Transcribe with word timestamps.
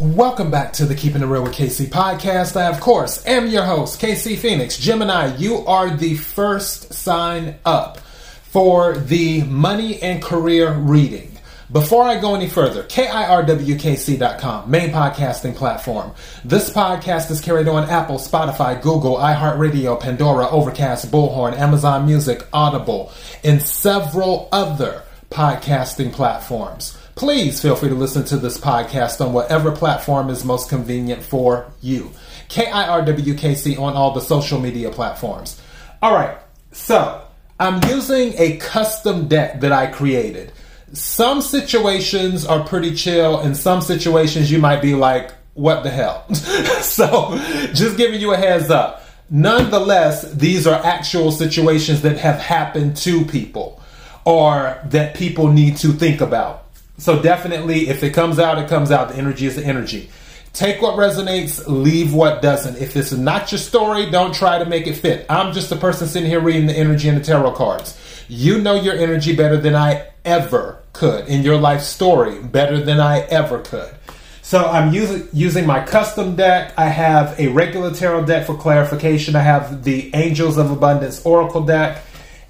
Welcome 0.00 0.52
back 0.52 0.74
to 0.74 0.86
the 0.86 0.94
Keeping 0.94 1.22
It 1.22 1.26
Real 1.26 1.42
with 1.42 1.54
KC 1.54 1.86
podcast. 1.86 2.54
I, 2.56 2.66
of 2.68 2.78
course, 2.78 3.26
am 3.26 3.48
your 3.48 3.64
host, 3.64 4.00
KC 4.00 4.38
Phoenix. 4.38 4.78
Gemini, 4.78 5.34
you 5.38 5.66
are 5.66 5.90
the 5.90 6.14
first 6.14 6.94
sign 6.94 7.56
up 7.64 7.98
for 7.98 8.96
the 8.96 9.42
money 9.42 10.00
and 10.00 10.22
career 10.22 10.72
reading. 10.72 11.36
Before 11.72 12.04
I 12.04 12.20
go 12.20 12.36
any 12.36 12.48
further, 12.48 12.84
KIRWKC.com, 12.84 14.70
main 14.70 14.90
podcasting 14.90 15.56
platform. 15.56 16.12
This 16.44 16.70
podcast 16.70 17.32
is 17.32 17.40
carried 17.40 17.66
on 17.66 17.90
Apple, 17.90 18.18
Spotify, 18.18 18.80
Google, 18.80 19.16
iHeartRadio, 19.16 19.98
Pandora, 19.98 20.48
Overcast, 20.48 21.10
Bullhorn, 21.10 21.58
Amazon 21.58 22.06
Music, 22.06 22.46
Audible, 22.52 23.12
and 23.42 23.60
several 23.60 24.48
other 24.52 25.02
podcasting 25.32 26.12
platforms. 26.12 26.96
Please 27.18 27.60
feel 27.60 27.76
free 27.76 27.90
to 27.90 27.94
listen 27.94 28.24
to 28.26 28.36
this 28.36 28.58
podcast 28.58 29.24
on 29.24 29.32
whatever 29.32 29.72
platform 29.72 30.30
is 30.30 30.44
most 30.44 30.68
convenient 30.68 31.22
for 31.22 31.70
you. 31.82 32.10
KIRWKC 32.48 33.78
on 33.78 33.94
all 33.94 34.12
the 34.12 34.20
social 34.20 34.58
media 34.58 34.90
platforms. 34.90 35.60
All 36.00 36.14
right, 36.14 36.38
so 36.72 37.22
I'm 37.60 37.82
using 37.90 38.32
a 38.38 38.56
custom 38.56 39.28
deck 39.28 39.60
that 39.60 39.72
I 39.72 39.88
created 39.88 40.52
some 40.92 41.42
situations 41.42 42.46
are 42.46 42.64
pretty 42.64 42.94
chill, 42.94 43.40
and 43.40 43.56
some 43.56 43.80
situations 43.80 44.50
you 44.50 44.58
might 44.58 44.80
be 44.80 44.94
like, 44.94 45.32
what 45.54 45.82
the 45.82 45.90
hell? 45.90 46.32
so, 46.34 47.36
just 47.74 47.96
giving 47.96 48.20
you 48.20 48.32
a 48.32 48.36
heads 48.36 48.70
up. 48.70 49.02
Nonetheless, 49.30 50.32
these 50.32 50.66
are 50.66 50.82
actual 50.84 51.30
situations 51.30 52.02
that 52.02 52.16
have 52.18 52.40
happened 52.40 52.96
to 52.98 53.24
people 53.26 53.82
or 54.24 54.80
that 54.86 55.14
people 55.14 55.52
need 55.52 55.76
to 55.78 55.92
think 55.92 56.20
about. 56.20 56.67
So, 56.98 57.22
definitely, 57.22 57.88
if 57.88 58.02
it 58.02 58.10
comes 58.10 58.38
out, 58.38 58.58
it 58.58 58.68
comes 58.68 58.90
out. 58.90 59.08
The 59.08 59.16
energy 59.16 59.46
is 59.46 59.56
the 59.56 59.64
energy. 59.64 60.10
Take 60.52 60.82
what 60.82 60.96
resonates, 60.96 61.64
leave 61.68 62.12
what 62.12 62.42
doesn't. 62.42 62.76
If 62.78 62.96
it's 62.96 63.12
not 63.12 63.52
your 63.52 63.58
story, 63.58 64.10
don't 64.10 64.34
try 64.34 64.58
to 64.58 64.66
make 64.66 64.86
it 64.86 64.94
fit. 64.94 65.26
I'm 65.28 65.52
just 65.52 65.70
a 65.70 65.76
person 65.76 66.08
sitting 66.08 66.28
here 66.28 66.40
reading 66.40 66.66
the 66.66 66.76
energy 66.76 67.08
and 67.08 67.18
the 67.18 67.24
tarot 67.24 67.52
cards. 67.52 67.96
You 68.28 68.60
know 68.60 68.74
your 68.74 68.94
energy 68.94 69.36
better 69.36 69.56
than 69.56 69.74
I 69.74 70.08
ever 70.24 70.82
could 70.92 71.28
in 71.28 71.42
your 71.42 71.58
life 71.58 71.82
story, 71.82 72.42
better 72.42 72.80
than 72.80 72.98
I 72.98 73.20
ever 73.20 73.60
could. 73.60 73.94
So 74.42 74.64
I'm 74.64 74.94
using 74.94 75.28
using 75.32 75.66
my 75.66 75.84
custom 75.84 76.34
deck. 76.34 76.72
I 76.78 76.86
have 76.86 77.38
a 77.38 77.48
regular 77.48 77.94
tarot 77.94 78.24
deck 78.24 78.46
for 78.46 78.56
clarification. 78.56 79.36
I 79.36 79.42
have 79.42 79.84
the 79.84 80.10
Angels 80.14 80.56
of 80.56 80.70
Abundance 80.70 81.24
Oracle 81.24 81.60
deck, 81.60 82.02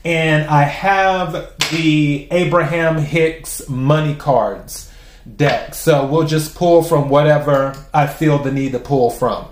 and 0.04 0.48
I 0.48 0.62
have 0.62 1.54
the 1.70 2.28
Abraham 2.30 2.98
Hicks 2.98 3.68
Money 3.68 4.14
Cards 4.14 4.92
deck. 5.36 5.74
So 5.74 6.06
we'll 6.06 6.26
just 6.26 6.54
pull 6.54 6.82
from 6.82 7.08
whatever 7.08 7.74
I 7.92 8.06
feel 8.06 8.38
the 8.38 8.52
need 8.52 8.72
to 8.72 8.78
pull 8.78 9.10
from. 9.10 9.46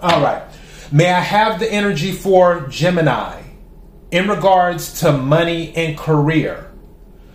All 0.00 0.20
right. 0.20 0.42
May 0.92 1.10
I 1.10 1.20
have 1.20 1.58
the 1.58 1.72
energy 1.72 2.12
for 2.12 2.66
Gemini? 2.68 3.44
in 4.14 4.28
regards 4.28 5.00
to 5.00 5.10
money 5.10 5.74
and 5.74 5.98
career 5.98 6.70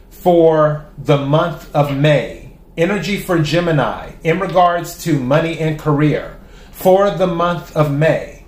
for 0.10 0.86
the 0.98 1.18
month 1.18 1.76
of 1.76 1.94
May. 1.94 2.58
Energy 2.78 3.20
for 3.20 3.40
Gemini 3.40 4.14
in 4.24 4.40
regards 4.40 5.04
to 5.04 5.20
money 5.20 5.60
and 5.60 5.78
career 5.78 6.40
for 6.72 7.12
the 7.12 7.28
month 7.28 7.76
of 7.76 7.92
May. 7.92 8.46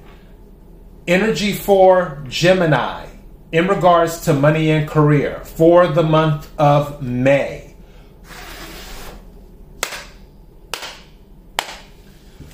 Energy 1.06 1.52
for 1.52 2.24
Gemini 2.30 3.06
in 3.52 3.68
regards 3.68 4.22
to 4.22 4.34
money 4.34 4.72
and 4.72 4.88
career 4.88 5.42
for 5.44 5.88
the 5.88 6.04
month 6.04 6.50
of 6.58 7.02
May. 7.02 7.76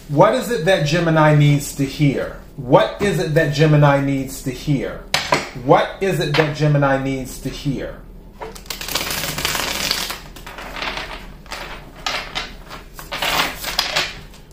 What 0.10 0.34
is 0.34 0.50
it 0.50 0.66
that 0.66 0.86
Gemini 0.86 1.36
needs 1.36 1.76
to 1.76 1.86
hear? 1.86 2.40
What 2.56 3.02
is 3.02 3.20
it 3.20 3.34
that 3.36 3.54
Gemini 3.54 4.04
needs 4.04 4.42
to 4.44 4.52
hear? 4.52 5.04
What 5.64 6.02
is 6.02 6.20
it 6.20 6.36
that 6.38 6.56
Gemini 6.56 7.04
needs 7.04 7.40
to 7.42 7.50
hear? 7.50 8.02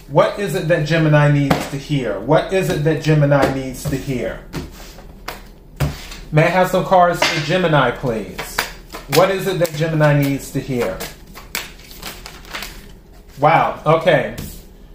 What 0.08 0.38
is 0.38 0.54
it 0.54 0.68
that 0.68 0.86
Gemini 0.86 1.32
needs 1.32 1.70
to 1.70 1.76
hear? 1.78 2.20
What 2.20 2.52
is 2.52 2.68
it 2.68 2.84
that 2.84 3.02
Gemini 3.02 3.54
needs 3.54 3.82
to 3.84 3.96
hear? 3.96 4.44
May 6.34 6.46
I 6.46 6.48
have 6.48 6.68
some 6.68 6.84
cards 6.84 7.22
for 7.22 7.46
Gemini, 7.46 7.92
please? 7.92 8.58
What 9.14 9.30
is 9.30 9.46
it 9.46 9.60
that 9.60 9.72
Gemini 9.74 10.20
needs 10.20 10.50
to 10.50 10.58
hear? 10.58 10.98
Wow, 13.38 13.80
okay. 13.86 14.34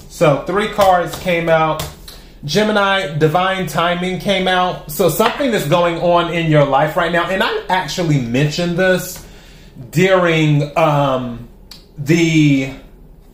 So 0.09 0.43
three 0.45 0.67
cards 0.67 1.17
came 1.19 1.47
out. 1.47 1.87
Gemini, 2.43 3.17
divine 3.17 3.67
timing 3.67 4.19
came 4.19 4.49
out. 4.49 4.91
So 4.91 5.07
something 5.07 5.51
that's 5.51 5.69
going 5.69 6.01
on 6.01 6.33
in 6.33 6.51
your 6.51 6.65
life 6.65 6.97
right 6.97 7.09
now, 7.09 7.29
and 7.29 7.41
I 7.41 7.63
actually 7.69 8.19
mentioned 8.19 8.75
this 8.75 9.25
during 9.91 10.77
um, 10.77 11.47
the 11.97 12.73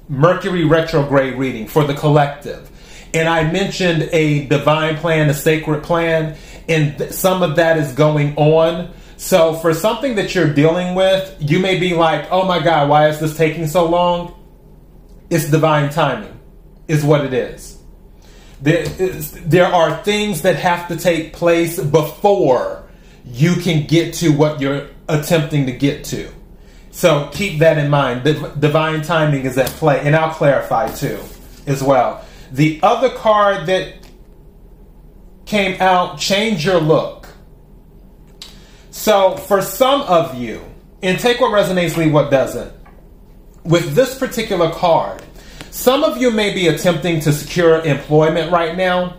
Mercury 0.09 0.63
retrograde 0.63 1.39
reading 1.39 1.65
for 1.65 1.83
the 1.83 1.95
collective. 1.95 2.69
And 3.15 3.27
I 3.27 3.51
mentioned 3.51 4.09
a 4.11 4.45
divine 4.45 4.97
plan, 4.97 5.27
a 5.29 5.33
sacred 5.33 5.81
plan, 5.81 6.37
and 6.67 6.97
th- 6.97 7.11
some 7.11 7.43
of 7.43 7.55
that 7.57 7.77
is 7.77 7.91
going 7.93 8.35
on. 8.35 8.93
So 9.17 9.53
for 9.55 9.73
something 9.73 10.15
that 10.15 10.35
you're 10.35 10.53
dealing 10.53 10.95
with, 10.95 11.35
you 11.39 11.59
may 11.59 11.79
be 11.79 11.93
like, 11.93 12.31
oh 12.31 12.45
my 12.45 12.61
God, 12.61 12.89
why 12.89 13.07
is 13.09 13.19
this 13.19 13.37
taking 13.37 13.67
so 13.67 13.87
long? 13.89 14.35
It's 15.29 15.49
divine 15.49 15.89
timing, 15.89 16.37
is 16.87 17.03
what 17.03 17.25
it 17.25 17.33
is. 17.33 17.77
There, 18.61 18.83
is, 18.99 19.31
there 19.31 19.67
are 19.67 20.03
things 20.03 20.41
that 20.43 20.55
have 20.57 20.87
to 20.89 20.97
take 20.97 21.33
place 21.33 21.79
before 21.79 22.83
you 23.25 23.55
can 23.55 23.87
get 23.87 24.13
to 24.15 24.29
what 24.29 24.59
you're 24.61 24.87
attempting 25.07 25.65
to 25.65 25.71
get 25.71 26.05
to. 26.05 26.29
So 26.91 27.29
keep 27.33 27.59
that 27.59 27.77
in 27.77 27.89
mind. 27.89 28.23
The 28.23 28.53
divine 28.59 29.01
timing 29.01 29.45
is 29.45 29.57
at 29.57 29.67
play, 29.67 29.99
and 29.99 30.15
I'll 30.15 30.33
clarify 30.33 30.87
too, 30.89 31.19
as 31.67 31.83
well. 31.83 32.23
The 32.51 32.79
other 32.83 33.09
card 33.09 33.65
that 33.67 34.04
came 35.45 35.79
out, 35.81 36.17
change 36.17 36.65
your 36.65 36.79
look. 36.79 37.27
So 38.91 39.37
for 39.37 39.61
some 39.61 40.01
of 40.01 40.35
you, 40.35 40.63
and 41.01 41.19
take 41.19 41.39
what 41.39 41.51
resonates, 41.51 41.97
leave 41.97 42.11
what 42.11 42.31
doesn't. 42.31 42.73
With 43.63 43.93
this 43.93 44.17
particular 44.17 44.71
card, 44.71 45.23
some 45.69 46.03
of 46.03 46.17
you 46.17 46.31
may 46.31 46.53
be 46.53 46.67
attempting 46.67 47.19
to 47.21 47.33
secure 47.33 47.81
employment 47.81 48.51
right 48.51 48.75
now. 48.75 49.17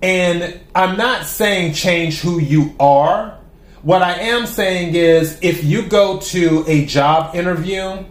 And 0.00 0.60
I'm 0.74 0.96
not 0.96 1.26
saying 1.26 1.74
change 1.74 2.20
who 2.20 2.40
you 2.40 2.74
are. 2.78 3.38
What 3.82 4.02
I 4.02 4.14
am 4.14 4.46
saying 4.46 4.94
is 4.94 5.38
if 5.42 5.64
you 5.64 5.82
go 5.82 6.20
to 6.20 6.64
a 6.66 6.86
job 6.86 7.34
interview, 7.34 8.04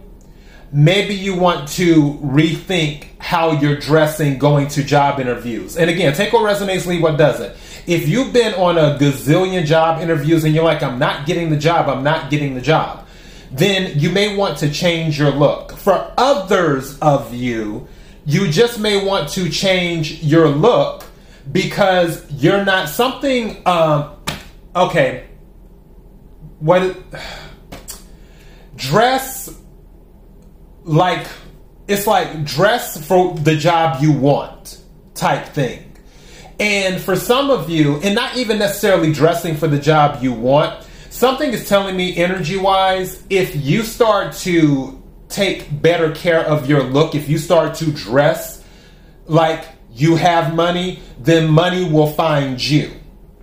maybe 0.72 1.14
you 1.14 1.34
want 1.34 1.68
to 1.68 2.14
rethink 2.22 3.06
how 3.18 3.52
you're 3.52 3.78
dressing 3.78 4.38
going 4.38 4.68
to 4.68 4.84
job 4.84 5.20
interviews. 5.20 5.76
And 5.76 5.90
again, 5.90 6.14
take 6.14 6.32
what 6.32 6.42
resonates, 6.42 6.86
leave 6.86 7.02
what 7.02 7.16
doesn't. 7.16 7.56
If 7.86 8.08
you've 8.08 8.32
been 8.32 8.54
on 8.54 8.76
a 8.76 8.98
gazillion 8.98 9.64
job 9.64 10.00
interviews 10.00 10.44
and 10.44 10.54
you're 10.54 10.64
like, 10.64 10.82
I'm 10.82 10.98
not 10.98 11.26
getting 11.26 11.50
the 11.50 11.56
job, 11.56 11.88
I'm 11.88 12.04
not 12.04 12.30
getting 12.30 12.54
the 12.54 12.60
job 12.60 13.06
then 13.50 13.98
you 13.98 14.10
may 14.10 14.36
want 14.36 14.58
to 14.58 14.70
change 14.70 15.18
your 15.18 15.30
look. 15.30 15.72
For 15.72 16.12
others 16.16 16.98
of 16.98 17.32
you, 17.34 17.88
you 18.24 18.50
just 18.50 18.78
may 18.78 19.04
want 19.04 19.30
to 19.30 19.48
change 19.48 20.22
your 20.22 20.48
look 20.48 21.04
because 21.50 22.30
you're 22.30 22.64
not 22.64 22.88
something. 22.88 23.62
Um, 23.66 24.16
okay, 24.76 25.26
what 26.58 26.96
dress 28.76 29.54
like 30.88 31.26
it's 31.86 32.06
like 32.06 32.44
dress 32.44 33.06
for 33.06 33.34
the 33.34 33.56
job 33.56 34.02
you 34.02 34.12
want 34.12 34.80
type 35.14 35.46
thing. 35.46 35.84
And 36.58 37.00
for 37.00 37.14
some 37.14 37.50
of 37.50 37.70
you, 37.70 38.00
and 38.00 38.14
not 38.14 38.36
even 38.36 38.58
necessarily 38.58 39.12
dressing 39.12 39.56
for 39.56 39.68
the 39.68 39.78
job 39.78 40.22
you 40.22 40.32
want, 40.32 40.84
something 41.10 41.52
is 41.52 41.68
telling 41.68 41.96
me 41.96 42.16
energy 42.16 42.56
wise, 42.56 43.22
if 43.30 43.54
you 43.54 43.82
start 43.82 44.32
to 44.38 45.00
take 45.28 45.80
better 45.80 46.12
care 46.14 46.40
of 46.40 46.68
your 46.68 46.82
look, 46.82 47.14
if 47.14 47.28
you 47.28 47.38
start 47.38 47.76
to 47.76 47.92
dress 47.92 48.64
like 49.26 49.64
you 49.92 50.16
have 50.16 50.54
money, 50.54 51.00
then 51.20 51.48
money 51.48 51.88
will 51.88 52.08
find 52.08 52.62
you. 52.62 52.92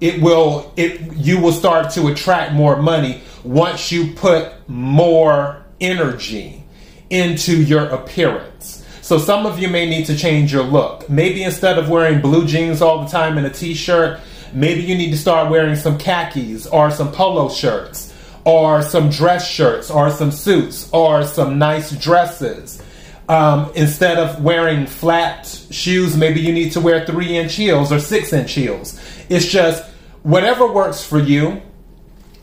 It 0.02 0.22
will 0.22 0.74
it 0.76 1.14
you 1.14 1.40
will 1.40 1.54
start 1.54 1.92
to 1.92 2.08
attract 2.08 2.54
more 2.54 2.82
money 2.82 3.22
once 3.44 3.92
you 3.92 4.14
put 4.14 4.52
more 4.68 5.66
energy 5.80 6.65
into 7.10 7.64
your 7.64 7.86
appearance. 7.86 8.84
So 9.02 9.18
some 9.18 9.46
of 9.46 9.60
you 9.60 9.68
may 9.68 9.88
need 9.88 10.06
to 10.08 10.18
change 10.18 10.52
your 10.52 10.64
look. 10.64 11.10
Maybe 11.10 11.44
instead 11.44 11.78
of 11.78 11.90
wearing 11.90 12.22
blue 12.22 12.48
jeans 12.48 12.82
all 12.82 13.04
the 13.04 13.10
time 13.10 13.38
and 13.38 13.46
a 13.46 13.52
t-shirt, 13.52 14.20
Maybe 14.56 14.84
you 14.84 14.96
need 14.96 15.12
to 15.12 15.18
start 15.18 15.52
wearing 15.52 15.76
some 15.76 15.98
khakis 15.98 16.66
or 16.66 16.90
some 16.90 17.12
polo 17.12 17.50
shirts 17.50 18.14
or 18.46 18.82
some 18.82 19.10
dress 19.10 19.46
shirts 19.46 19.92
or 19.92 20.10
some 20.10 20.32
suits 20.32 20.90
or 20.94 21.26
some 21.26 21.60
nice 21.60 21.92
dresses. 21.92 22.82
Um, 23.28 23.70
instead 23.76 24.18
of 24.18 24.42
wearing 24.42 24.86
flat 24.86 25.46
shoes, 25.72 26.16
maybe 26.16 26.40
you 26.40 26.54
need 26.54 26.72
to 26.72 26.80
wear 26.80 27.06
three 27.06 27.36
inch 27.36 27.56
heels 27.56 27.92
or 27.92 28.00
six 28.00 28.32
inch 28.32 28.54
heels. 28.54 28.98
It's 29.28 29.46
just 29.46 29.84
whatever 30.24 30.72
works 30.72 31.04
for 31.04 31.20
you, 31.20 31.62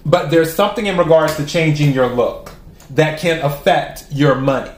but 0.05 0.31
there's 0.31 0.53
something 0.53 0.85
in 0.85 0.99
regards 0.99 1.37
to 1.37 1.47
changing 1.47 1.95
your 1.95 2.09
look 2.09 2.53
that 2.95 3.21
can 3.21 3.41
affect 3.41 4.07
your 4.11 4.35
money. 4.35 4.71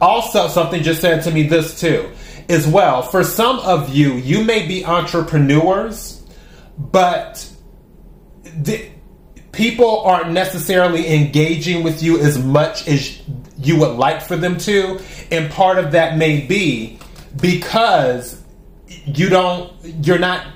Also, 0.00 0.48
something 0.48 0.82
just 0.82 1.00
said 1.00 1.22
to 1.24 1.30
me 1.30 1.44
this 1.44 1.80
too, 1.80 2.10
as 2.48 2.66
well. 2.66 3.02
For 3.02 3.22
some 3.22 3.58
of 3.60 3.94
you, 3.94 4.14
you 4.14 4.44
may 4.44 4.66
be 4.66 4.84
entrepreneurs, 4.84 6.22
but 6.76 7.48
people 9.52 10.00
aren't 10.00 10.32
necessarily 10.32 11.14
engaging 11.14 11.84
with 11.84 12.02
you 12.02 12.18
as 12.18 12.42
much 12.42 12.88
as 12.88 13.20
you 13.58 13.78
would 13.78 13.96
like 13.96 14.22
for 14.22 14.36
them 14.36 14.58
to. 14.58 15.00
And 15.30 15.50
part 15.50 15.78
of 15.78 15.92
that 15.92 16.16
may 16.16 16.40
be 16.40 16.98
because 17.40 18.42
you 19.04 19.28
don't, 19.28 19.72
you're 20.04 20.18
not 20.18 20.46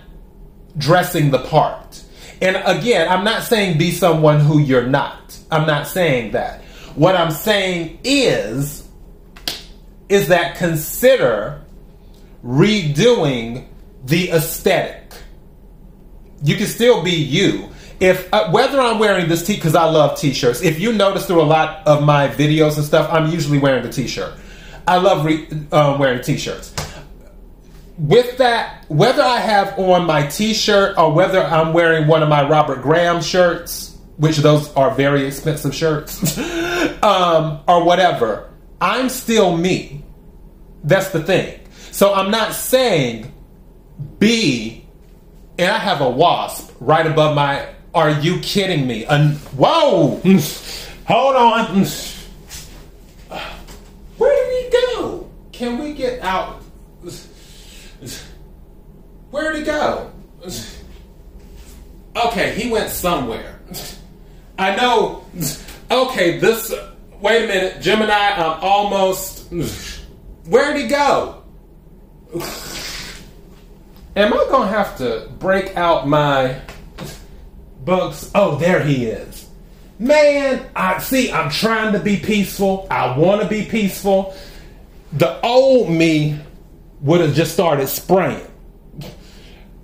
dressing 0.76 1.30
the 1.30 1.38
part. 1.38 2.02
And 2.42 2.56
again, 2.64 3.08
I'm 3.08 3.24
not 3.24 3.44
saying 3.44 3.78
be 3.78 3.92
someone 3.92 4.40
who 4.40 4.58
you're 4.58 4.86
not. 4.86 5.38
I'm 5.50 5.66
not 5.66 5.86
saying 5.86 6.32
that. 6.32 6.62
What 6.96 7.14
I'm 7.14 7.30
saying 7.30 8.00
is, 8.04 8.88
is 10.08 10.28
that 10.28 10.56
consider 10.56 11.62
redoing 12.44 13.66
the 14.04 14.30
aesthetic. 14.30 15.14
You 16.42 16.56
can 16.56 16.66
still 16.66 17.02
be 17.02 17.12
you. 17.12 17.70
If 17.98 18.32
uh, 18.32 18.50
whether 18.50 18.80
I'm 18.80 18.98
wearing 18.98 19.28
this 19.28 19.46
t 19.46 19.54
because 19.54 19.74
I 19.74 19.84
love 19.84 20.18
t-shirts. 20.18 20.62
If 20.62 20.78
you 20.78 20.92
notice 20.92 21.26
through 21.26 21.40
a 21.40 21.44
lot 21.44 21.86
of 21.86 22.02
my 22.02 22.28
videos 22.28 22.76
and 22.76 22.84
stuff, 22.84 23.10
I'm 23.10 23.30
usually 23.30 23.58
wearing 23.58 23.82
the 23.82 23.90
t-shirt. 23.90 24.34
I 24.86 24.98
love 24.98 25.24
re- 25.24 25.48
uh, 25.72 25.96
wearing 25.98 26.22
t-shirts 26.22 26.74
with 27.98 28.38
that, 28.38 28.84
whether 28.88 29.22
I 29.22 29.38
have 29.38 29.78
on 29.78 30.06
my 30.06 30.26
T-shirt 30.26 30.98
or 30.98 31.12
whether 31.12 31.42
I'm 31.42 31.72
wearing 31.72 32.06
one 32.06 32.22
of 32.22 32.28
my 32.28 32.46
Robert 32.48 32.82
Graham 32.82 33.22
shirts, 33.22 33.96
which 34.16 34.36
those 34.38 34.72
are 34.74 34.94
very 34.94 35.26
expensive 35.26 35.74
shirts, 35.74 36.36
um, 37.02 37.60
or 37.66 37.84
whatever, 37.84 38.50
I'm 38.80 39.08
still 39.08 39.56
me. 39.56 40.04
That's 40.84 41.10
the 41.10 41.22
thing. 41.22 41.60
So 41.90 42.14
I'm 42.14 42.30
not 42.30 42.54
saying 42.54 43.32
be, 44.18 44.84
and 45.58 45.70
I 45.70 45.78
have 45.78 46.00
a 46.00 46.10
wasp 46.10 46.74
right 46.80 47.06
above 47.06 47.34
my. 47.34 47.68
Are 47.94 48.10
you 48.10 48.38
kidding 48.40 48.86
me? 48.86 49.06
And 49.06 49.36
whoa, 49.56 50.20
hold 51.06 51.36
on. 51.36 51.86
Where 54.18 54.36
did 54.36 54.64
he 54.64 54.70
go? 54.70 55.30
Can 55.52 55.78
we 55.78 55.94
get 55.94 56.20
out? 56.22 56.62
Where'd 59.30 59.56
he 59.56 59.62
go? 59.62 60.10
Okay, 62.16 62.54
he 62.54 62.70
went 62.70 62.90
somewhere. 62.90 63.58
I 64.58 64.74
know. 64.76 65.24
Okay, 65.90 66.38
this. 66.38 66.74
Wait 67.20 67.44
a 67.44 67.46
minute, 67.46 67.80
Gemini. 67.80 68.12
I'm 68.12 68.58
almost. 68.60 69.52
Where'd 70.46 70.76
he 70.76 70.88
go? 70.88 71.42
Am 74.16 74.32
I 74.32 74.46
gonna 74.50 74.68
have 74.68 74.96
to 74.98 75.28
break 75.38 75.76
out 75.76 76.08
my 76.08 76.60
books? 77.84 78.30
Oh, 78.34 78.56
there 78.56 78.82
he 78.82 79.06
is. 79.06 79.48
Man, 79.98 80.68
I 80.74 80.98
see. 80.98 81.30
I'm 81.30 81.50
trying 81.50 81.92
to 81.92 82.00
be 82.00 82.16
peaceful. 82.16 82.86
I 82.90 83.16
want 83.16 83.42
to 83.42 83.48
be 83.48 83.64
peaceful. 83.64 84.34
The 85.12 85.40
old 85.40 85.90
me 85.90 86.40
would 87.00 87.20
have 87.20 87.34
just 87.34 87.52
started 87.52 87.86
spraying. 87.88 88.46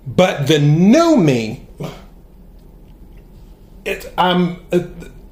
But 0.05 0.47
the 0.47 0.59
new 0.59 1.15
me, 1.15 1.65
it, 3.85 4.11
I'm 4.17 4.65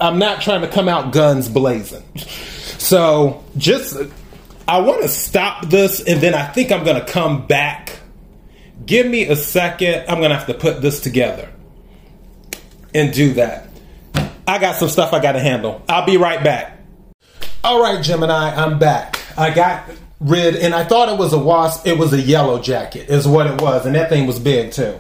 I'm 0.02 0.18
not 0.20 0.42
trying 0.42 0.62
to 0.62 0.68
come 0.68 0.90
out 0.90 1.14
guns 1.14 1.48
blazing. 1.48 2.04
So 2.78 3.44
just 3.58 3.96
I 4.68 4.82
want 4.82 5.02
to 5.04 5.08
stop 5.08 5.68
this, 5.68 6.02
and 6.02 6.20
then 6.20 6.34
I 6.34 6.46
think 6.46 6.72
I'm 6.72 6.84
going 6.84 7.00
to 7.00 7.12
come 7.12 7.46
back. 7.46 8.00
Give 8.86 9.06
me 9.06 9.28
a 9.28 9.36
second. 9.36 10.06
I'm 10.10 10.18
going 10.18 10.32
to 10.32 10.36
have 10.36 10.48
to 10.48 10.54
put 10.54 10.82
this 10.82 11.00
together 11.00 11.50
and 12.94 13.14
do 13.14 13.34
that. 13.36 13.70
I 14.48 14.60
got 14.60 14.76
some 14.76 14.90
stuff 14.90 15.14
I 15.14 15.20
got 15.20 15.34
to 15.34 15.40
handle. 15.40 15.84
I'll 15.88 16.06
be 16.06 16.18
right 16.18 16.44
back. 16.44 16.80
All 17.64 17.82
right, 17.82 18.04
Gemini, 18.04 18.56
I'm 18.56 18.80
back. 18.80 19.20
I 19.38 19.54
got 19.54 19.88
rid, 20.20 20.56
and 20.56 20.74
I 20.74 20.84
thought 20.84 21.10
it 21.10 21.20
was 21.20 21.34
a 21.34 21.38
wasp. 21.38 21.86
It 21.86 21.98
was 21.98 22.12
a 22.14 22.20
yellow 22.20 22.60
jacket, 22.60 23.10
is 23.10 23.28
what 23.28 23.46
it 23.46 23.62
was, 23.62 23.86
and 23.86 23.94
that 23.96 24.10
thing 24.10 24.26
was 24.26 24.40
big 24.40 24.72
too. 24.72 25.00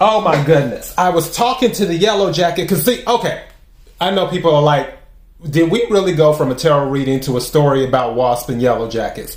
Oh 0.00 0.22
my 0.22 0.42
goodness! 0.44 0.94
I 0.96 1.10
was 1.10 1.36
talking 1.36 1.72
to 1.72 1.84
the 1.84 1.94
yellow 1.94 2.32
jacket 2.32 2.62
because 2.62 2.84
see, 2.84 3.04
okay, 3.06 3.44
I 4.00 4.10
know 4.10 4.26
people 4.28 4.54
are 4.54 4.62
like, 4.62 4.96
did 5.48 5.70
we 5.70 5.86
really 5.90 6.14
go 6.14 6.32
from 6.32 6.50
a 6.50 6.54
tarot 6.54 6.88
reading 6.90 7.20
to 7.20 7.36
a 7.36 7.40
story 7.40 7.86
about 7.86 8.14
wasp 8.14 8.48
and 8.48 8.60
yellow 8.60 8.88
jackets? 8.88 9.36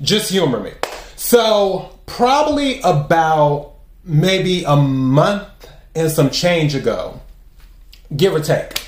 Just 0.00 0.30
humor 0.30 0.60
me. 0.60 0.72
So 1.16 1.98
probably 2.06 2.80
about 2.80 3.74
maybe 4.04 4.64
a 4.64 4.76
month 4.76 5.48
and 5.94 6.10
some 6.10 6.30
change 6.30 6.74
ago, 6.74 7.20
give 8.16 8.34
or 8.34 8.40
take 8.40 8.82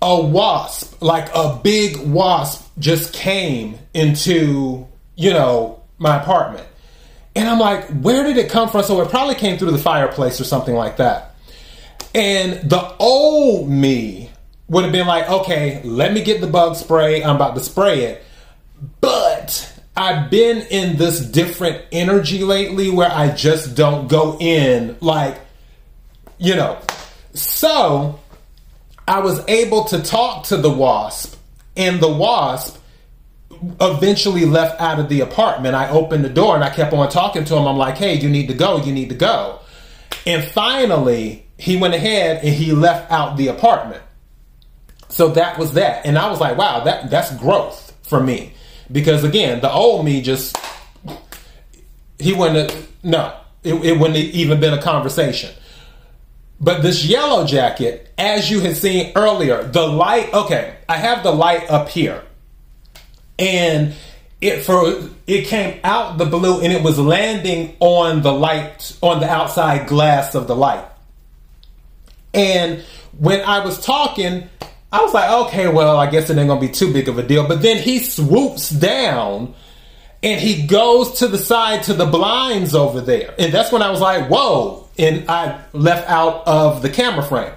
a 0.00 0.20
wasp, 0.20 1.00
like 1.02 1.28
a 1.34 1.60
big 1.62 1.96
wasp, 1.98 2.70
just 2.78 3.12
came 3.12 3.78
into 3.94 4.86
you 5.16 5.32
know, 5.32 5.80
my 5.98 6.20
apartment. 6.20 6.66
And 7.34 7.48
I'm 7.48 7.58
like, 7.58 7.88
where 7.88 8.24
did 8.24 8.36
it 8.36 8.50
come 8.50 8.68
from? 8.68 8.82
So 8.82 9.00
it 9.00 9.08
probably 9.08 9.34
came 9.34 9.58
through 9.58 9.70
the 9.70 9.78
fireplace 9.78 10.40
or 10.40 10.44
something 10.44 10.74
like 10.74 10.98
that. 10.98 11.34
And 12.14 12.68
the 12.68 12.94
old 12.98 13.70
me 13.70 14.21
would 14.72 14.84
have 14.84 14.92
been 14.92 15.06
like, 15.06 15.28
okay, 15.28 15.82
let 15.84 16.14
me 16.14 16.24
get 16.24 16.40
the 16.40 16.46
bug 16.46 16.76
spray. 16.76 17.22
I'm 17.22 17.36
about 17.36 17.54
to 17.56 17.60
spray 17.60 18.04
it. 18.04 18.24
But 19.02 19.70
I've 19.94 20.30
been 20.30 20.66
in 20.70 20.96
this 20.96 21.20
different 21.20 21.84
energy 21.92 22.42
lately 22.42 22.88
where 22.88 23.12
I 23.12 23.34
just 23.34 23.76
don't 23.76 24.08
go 24.08 24.38
in 24.40 24.96
like, 25.02 25.38
you 26.38 26.56
know. 26.56 26.78
So 27.34 28.18
I 29.06 29.20
was 29.20 29.46
able 29.46 29.84
to 29.84 30.02
talk 30.02 30.44
to 30.44 30.56
the 30.56 30.70
wasp, 30.70 31.36
and 31.76 32.00
the 32.00 32.10
wasp 32.10 32.78
eventually 33.78 34.46
left 34.46 34.80
out 34.80 34.98
of 34.98 35.10
the 35.10 35.20
apartment. 35.20 35.74
I 35.74 35.90
opened 35.90 36.24
the 36.24 36.30
door 36.30 36.54
and 36.54 36.64
I 36.64 36.70
kept 36.70 36.94
on 36.94 37.10
talking 37.10 37.44
to 37.44 37.56
him. 37.56 37.66
I'm 37.66 37.76
like, 37.76 37.98
hey, 37.98 38.14
you 38.14 38.30
need 38.30 38.48
to 38.48 38.54
go, 38.54 38.78
you 38.78 38.92
need 38.92 39.10
to 39.10 39.14
go. 39.14 39.60
And 40.26 40.42
finally, 40.42 41.46
he 41.58 41.76
went 41.76 41.92
ahead 41.92 42.42
and 42.42 42.54
he 42.54 42.72
left 42.72 43.12
out 43.12 43.36
the 43.36 43.48
apartment. 43.48 44.02
So 45.12 45.28
that 45.28 45.58
was 45.58 45.74
that. 45.74 46.06
And 46.06 46.18
I 46.18 46.30
was 46.30 46.40
like, 46.40 46.56
wow, 46.56 46.84
that 46.84 47.10
that's 47.10 47.34
growth 47.36 47.94
for 48.02 48.20
me. 48.20 48.54
Because 48.90 49.24
again, 49.24 49.60
the 49.60 49.70
old 49.70 50.04
me 50.04 50.22
just 50.22 50.56
he 52.18 52.32
wouldn't 52.32 52.70
have, 52.70 52.88
no, 53.02 53.36
it, 53.62 53.74
it 53.74 53.98
wouldn't 53.98 54.16
have 54.16 54.34
even 54.34 54.58
been 54.58 54.72
a 54.72 54.80
conversation. 54.80 55.54
But 56.60 56.82
this 56.82 57.04
yellow 57.04 57.44
jacket, 57.44 58.12
as 58.16 58.50
you 58.50 58.60
had 58.60 58.76
seen 58.76 59.12
earlier, 59.16 59.64
the 59.64 59.86
light, 59.86 60.32
okay, 60.32 60.76
I 60.88 60.96
have 60.96 61.22
the 61.22 61.32
light 61.32 61.68
up 61.68 61.88
here 61.88 62.22
and 63.38 63.94
it 64.40 64.62
for 64.62 65.08
it 65.26 65.46
came 65.46 65.78
out 65.84 66.18
the 66.18 66.26
blue 66.26 66.60
and 66.60 66.72
it 66.72 66.82
was 66.82 66.98
landing 66.98 67.76
on 67.80 68.22
the 68.22 68.32
light 68.32 68.96
on 69.02 69.20
the 69.20 69.28
outside 69.28 69.88
glass 69.88 70.34
of 70.34 70.46
the 70.46 70.56
light. 70.56 70.84
And 72.32 72.82
when 73.18 73.40
I 73.42 73.64
was 73.64 73.84
talking, 73.84 74.48
I 74.92 75.02
was 75.02 75.14
like, 75.14 75.30
okay, 75.46 75.68
well, 75.68 75.96
I 75.96 76.10
guess 76.10 76.28
it 76.28 76.36
ain't 76.36 76.48
gonna 76.48 76.60
be 76.60 76.68
too 76.68 76.92
big 76.92 77.08
of 77.08 77.18
a 77.18 77.22
deal. 77.22 77.48
But 77.48 77.62
then 77.62 77.78
he 77.78 77.98
swoops 77.98 78.68
down 78.68 79.54
and 80.22 80.40
he 80.40 80.66
goes 80.66 81.18
to 81.20 81.28
the 81.28 81.38
side 81.38 81.84
to 81.84 81.94
the 81.94 82.04
blinds 82.04 82.74
over 82.74 83.00
there. 83.00 83.34
And 83.38 83.52
that's 83.52 83.72
when 83.72 83.82
I 83.82 83.90
was 83.90 84.00
like, 84.00 84.28
whoa. 84.28 84.88
And 84.98 85.28
I 85.30 85.64
left 85.72 86.08
out 86.10 86.46
of 86.46 86.82
the 86.82 86.90
camera 86.90 87.24
frame. 87.24 87.54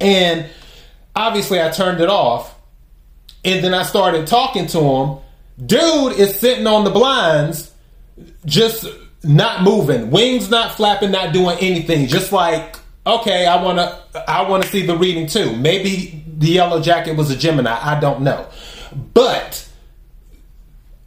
And 0.00 0.46
obviously 1.16 1.60
I 1.60 1.70
turned 1.70 2.00
it 2.00 2.08
off 2.08 2.54
and 3.44 3.62
then 3.64 3.74
I 3.74 3.82
started 3.82 4.28
talking 4.28 4.68
to 4.68 4.80
him. 4.80 5.18
Dude 5.66 6.12
is 6.12 6.38
sitting 6.38 6.68
on 6.68 6.84
the 6.84 6.90
blinds, 6.90 7.72
just 8.46 8.86
not 9.24 9.64
moving, 9.64 10.12
wings 10.12 10.48
not 10.48 10.76
flapping, 10.76 11.10
not 11.10 11.32
doing 11.32 11.58
anything. 11.60 12.06
Just 12.06 12.30
like, 12.30 12.77
okay, 13.08 13.46
I 13.46 13.62
wanna, 13.62 14.00
I 14.28 14.42
wanna 14.48 14.66
see 14.66 14.86
the 14.86 14.96
reading 14.96 15.26
too. 15.26 15.56
Maybe 15.56 16.24
the 16.38 16.48
yellow 16.48 16.80
jacket 16.80 17.16
was 17.16 17.30
a 17.30 17.36
Gemini. 17.36 17.78
I 17.82 17.98
don't 17.98 18.22
know, 18.22 18.46
but 19.14 19.68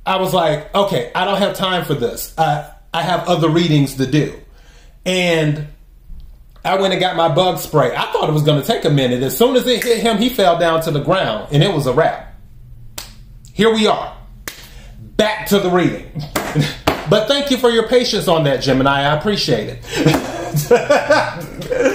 I 0.06 0.18
was 0.18 0.34
like, 0.34 0.74
okay, 0.76 1.12
I 1.16 1.26
don't 1.26 1.38
have 1.40 1.56
time 1.56 1.86
for 1.86 1.94
this. 1.94 2.34
I 2.38 2.72
I 2.94 3.04
have 3.04 3.28
other 3.30 3.50
readings 3.50 3.96
to 3.96 4.06
do, 4.06 4.34
and 5.06 5.68
I 6.66 6.80
went 6.80 6.94
and 6.94 7.00
got 7.02 7.16
my 7.16 7.30
bug 7.34 7.60
spray. 7.60 7.96
I 7.96 8.12
thought 8.12 8.30
it 8.30 8.34
was 8.34 8.44
going 8.44 8.62
to 8.62 8.68
take 8.68 8.86
a 8.86 8.90
minute. 8.90 9.24
As 9.24 9.38
soon 9.38 9.56
as 9.56 9.66
it 9.68 9.84
hit 9.84 10.00
him, 10.00 10.18
he 10.18 10.30
fell 10.30 10.60
down 10.60 10.82
to 10.84 10.92
the 10.92 11.02
ground, 11.02 11.50
and 11.52 11.64
it 11.64 11.74
was 11.74 11.88
a 11.88 11.94
wrap. 11.94 12.36
Here 13.54 13.74
we 13.74 13.88
are. 13.88 14.16
back 15.18 15.48
to 15.48 15.60
the 15.60 15.70
reading. 15.70 16.12
but 17.10 17.28
thank 17.28 17.52
you 17.52 17.58
for 17.58 17.70
your 17.70 17.88
patience 17.88 18.28
on 18.28 18.44
that, 18.46 18.62
Gemini. 18.62 19.02
I 19.02 19.16
appreciate 19.18 19.80
it. 19.84 19.84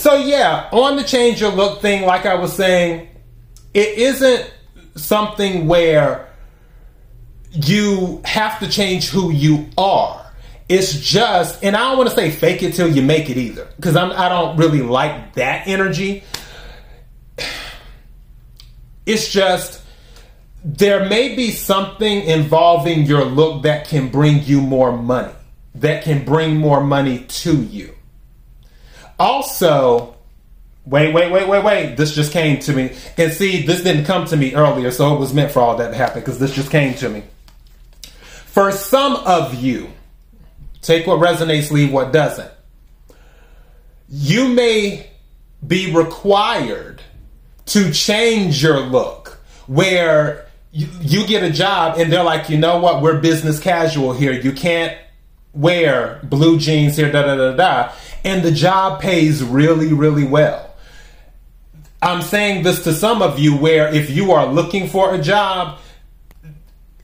so, 0.00 0.16
yeah, 0.16 0.68
on 0.72 0.96
the 0.96 1.04
change 1.04 1.40
your 1.40 1.52
look 1.52 1.80
thing, 1.80 2.06
like 2.06 2.26
I 2.26 2.34
was 2.34 2.52
saying, 2.54 3.08
it 3.74 3.98
isn't 3.98 4.50
something 4.96 5.66
where 5.68 6.28
you 7.52 8.22
have 8.24 8.58
to 8.60 8.68
change 8.68 9.10
who 9.10 9.30
you 9.30 9.68
are. 9.76 10.24
It's 10.68 10.98
just, 11.00 11.64
and 11.64 11.76
I 11.76 11.80
don't 11.80 11.98
want 11.98 12.08
to 12.10 12.14
say 12.14 12.30
fake 12.30 12.62
it 12.62 12.74
till 12.74 12.88
you 12.88 13.02
make 13.02 13.28
it 13.28 13.36
either, 13.36 13.68
because 13.76 13.96
I 13.96 14.28
don't 14.28 14.56
really 14.56 14.82
like 14.82 15.34
that 15.34 15.66
energy. 15.66 16.24
It's 19.04 19.32
just 19.32 19.82
there 20.64 21.08
may 21.08 21.34
be 21.34 21.50
something 21.50 22.22
involving 22.22 23.04
your 23.04 23.24
look 23.24 23.62
that 23.64 23.88
can 23.88 24.08
bring 24.08 24.44
you 24.44 24.60
more 24.60 24.96
money, 24.96 25.32
that 25.74 26.04
can 26.04 26.24
bring 26.24 26.56
more 26.56 26.80
money 26.82 27.24
to 27.24 27.56
you. 27.56 27.94
Also, 29.20 30.16
wait, 30.86 31.12
wait, 31.12 31.30
wait, 31.30 31.46
wait, 31.46 31.62
wait. 31.62 31.96
This 31.96 32.14
just 32.14 32.32
came 32.32 32.58
to 32.60 32.72
me. 32.72 32.96
And 33.18 33.30
see, 33.32 33.66
this 33.66 33.82
didn't 33.82 34.06
come 34.06 34.24
to 34.26 34.36
me 34.36 34.54
earlier, 34.54 34.90
so 34.90 35.14
it 35.14 35.20
was 35.20 35.34
meant 35.34 35.52
for 35.52 35.60
all 35.60 35.76
that 35.76 35.90
to 35.90 35.94
happen 35.94 36.20
because 36.20 36.38
this 36.38 36.54
just 36.54 36.70
came 36.70 36.94
to 36.94 37.08
me. 37.10 37.22
For 38.46 38.72
some 38.72 39.16
of 39.16 39.54
you, 39.54 39.90
take 40.80 41.06
what 41.06 41.20
resonates, 41.20 41.70
leave 41.70 41.92
what 41.92 42.12
doesn't. 42.12 42.50
You 44.08 44.48
may 44.48 45.10
be 45.64 45.92
required 45.92 47.02
to 47.66 47.92
change 47.92 48.62
your 48.62 48.80
look 48.80 49.38
where 49.66 50.48
you, 50.72 50.88
you 51.02 51.26
get 51.26 51.42
a 51.42 51.50
job 51.50 51.98
and 51.98 52.10
they're 52.10 52.24
like, 52.24 52.48
you 52.48 52.56
know 52.56 52.78
what, 52.78 53.02
we're 53.02 53.20
business 53.20 53.60
casual 53.60 54.14
here. 54.14 54.32
You 54.32 54.52
can't 54.52 54.96
wear 55.52 56.20
blue 56.24 56.58
jeans 56.58 56.96
here, 56.96 57.10
da 57.10 57.22
da 57.22 57.36
da 57.36 57.52
da. 57.52 57.92
And 58.24 58.42
the 58.42 58.52
job 58.52 59.00
pays 59.00 59.42
really, 59.42 59.92
really 59.92 60.24
well. 60.24 60.74
I'm 62.02 62.22
saying 62.22 62.62
this 62.62 62.84
to 62.84 62.94
some 62.94 63.20
of 63.20 63.38
you 63.38 63.56
where 63.56 63.92
if 63.92 64.10
you 64.10 64.32
are 64.32 64.46
looking 64.46 64.88
for 64.88 65.14
a 65.14 65.18
job, 65.20 65.78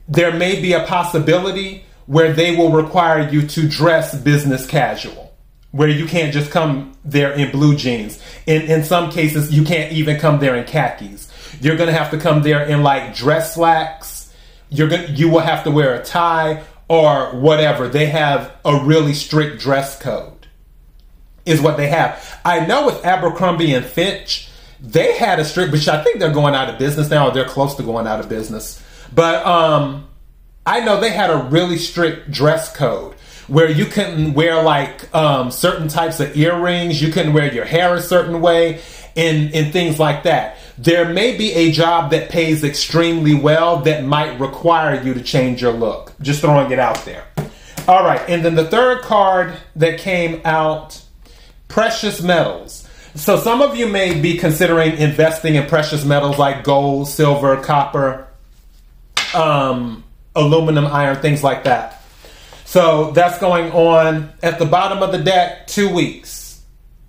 there 0.07 0.33
may 0.33 0.59
be 0.59 0.73
a 0.73 0.85
possibility 0.85 1.83
where 2.07 2.33
they 2.33 2.55
will 2.55 2.71
require 2.71 3.29
you 3.29 3.45
to 3.45 3.67
dress 3.67 4.15
business 4.15 4.65
casual, 4.65 5.35
where 5.71 5.89
you 5.89 6.07
can't 6.07 6.33
just 6.33 6.49
come 6.49 6.93
there 7.03 7.31
in 7.33 7.51
blue 7.51 7.75
jeans. 7.75 8.21
In, 8.47 8.63
in 8.63 8.83
some 8.83 9.11
cases, 9.11 9.53
you 9.53 9.63
can't 9.63 9.91
even 9.91 10.19
come 10.19 10.39
there 10.39 10.55
in 10.55 10.65
khakis. 10.65 11.31
You're 11.61 11.75
going 11.75 11.89
to 11.89 11.95
have 11.95 12.11
to 12.11 12.17
come 12.17 12.41
there 12.41 12.63
in 12.63 12.81
like 12.81 13.15
dress 13.15 13.53
slacks. 13.55 14.33
You're 14.69 14.89
going 14.89 15.15
you 15.15 15.29
will 15.29 15.39
have 15.39 15.63
to 15.63 15.71
wear 15.71 15.95
a 15.95 16.03
tie 16.03 16.63
or 16.87 17.39
whatever. 17.39 17.87
They 17.87 18.07
have 18.07 18.51
a 18.65 18.83
really 18.83 19.13
strict 19.13 19.59
dress 19.61 20.01
code. 20.01 20.36
Is 21.47 21.61
what 21.61 21.77
they 21.77 21.87
have. 21.87 22.39
I 22.43 22.65
know 22.65 22.85
with 22.85 23.03
Abercrombie 23.05 23.73
and 23.73 23.85
Fitch, 23.85 24.49
they 24.79 25.13
had 25.17 25.39
a 25.39 25.45
strict, 25.45 25.71
which 25.71 25.87
I 25.87 26.03
think 26.03 26.19
they're 26.19 26.33
going 26.33 26.55
out 26.55 26.69
of 26.69 26.77
business 26.77 27.09
now, 27.09 27.29
or 27.29 27.31
they're 27.31 27.45
close 27.45 27.75
to 27.75 27.83
going 27.83 28.05
out 28.05 28.19
of 28.19 28.29
business. 28.29 28.83
But 29.13 29.45
um, 29.45 30.07
I 30.65 30.81
know 30.81 30.99
they 30.99 31.11
had 31.11 31.29
a 31.29 31.37
really 31.37 31.77
strict 31.77 32.29
dress 32.29 32.75
code 32.75 33.15
where 33.47 33.71
you 33.71 33.85
couldn't 33.85 34.33
wear 34.33 34.61
like 34.61 35.13
um, 35.15 35.51
certain 35.51 35.87
types 35.87 36.19
of 36.19 36.35
earrings, 36.35 37.01
you 37.01 37.11
couldn't 37.11 37.33
wear 37.33 37.51
your 37.53 37.65
hair 37.65 37.95
a 37.95 38.01
certain 38.01 38.41
way, 38.41 38.81
and, 39.15 39.53
and 39.55 39.71
things 39.71 39.99
like 39.99 40.23
that. 40.23 40.57
There 40.77 41.11
may 41.11 41.37
be 41.37 41.53
a 41.53 41.71
job 41.71 42.11
that 42.11 42.29
pays 42.29 42.63
extremely 42.63 43.33
well 43.33 43.77
that 43.81 44.03
might 44.03 44.39
require 44.39 45.01
you 45.01 45.13
to 45.13 45.23
change 45.23 45.61
your 45.61 45.71
look. 45.71 46.13
Just 46.21 46.41
throwing 46.41 46.71
it 46.71 46.79
out 46.79 47.03
there. 47.05 47.25
All 47.87 48.03
right, 48.03 48.21
and 48.27 48.43
then 48.43 48.55
the 48.55 48.65
third 48.65 49.01
card 49.01 49.53
that 49.77 49.97
came 49.99 50.41
out 50.43 51.01
precious 51.67 52.21
metals. 52.21 52.87
So 53.15 53.37
some 53.37 53.61
of 53.61 53.75
you 53.75 53.87
may 53.87 54.19
be 54.19 54.37
considering 54.37 54.97
investing 54.97 55.55
in 55.55 55.67
precious 55.67 56.05
metals 56.05 56.37
like 56.37 56.63
gold, 56.63 57.07
silver, 57.07 57.57
copper, 57.57 58.27
um, 59.33 60.03
aluminum, 60.35 60.85
iron, 60.85 61.17
things 61.17 61.43
like 61.43 61.63
that. 61.63 62.03
So 62.65 63.11
that's 63.11 63.39
going 63.39 63.71
on 63.71 64.31
at 64.43 64.59
the 64.59 64.65
bottom 64.65 65.01
of 65.01 65.11
the 65.11 65.17
deck, 65.17 65.67
two 65.67 65.93
weeks. 65.93 66.61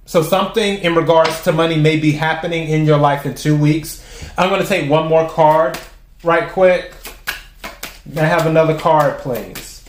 So 0.06 0.22
something 0.22 0.78
in 0.78 0.94
regards 0.94 1.42
to 1.42 1.52
money 1.52 1.76
may 1.76 1.98
be 1.98 2.12
happening 2.12 2.68
in 2.68 2.86
your 2.86 2.96
life 2.96 3.26
in 3.26 3.34
two 3.34 3.56
weeks. 3.56 4.02
I'm 4.38 4.48
going 4.48 4.62
to 4.62 4.66
take 4.66 4.88
one 4.88 5.08
more 5.08 5.28
card 5.28 5.78
right 6.24 6.50
quick. 6.50 6.94
I 8.16 8.24
have 8.24 8.46
another 8.46 8.78
card, 8.78 9.18
please? 9.18 9.84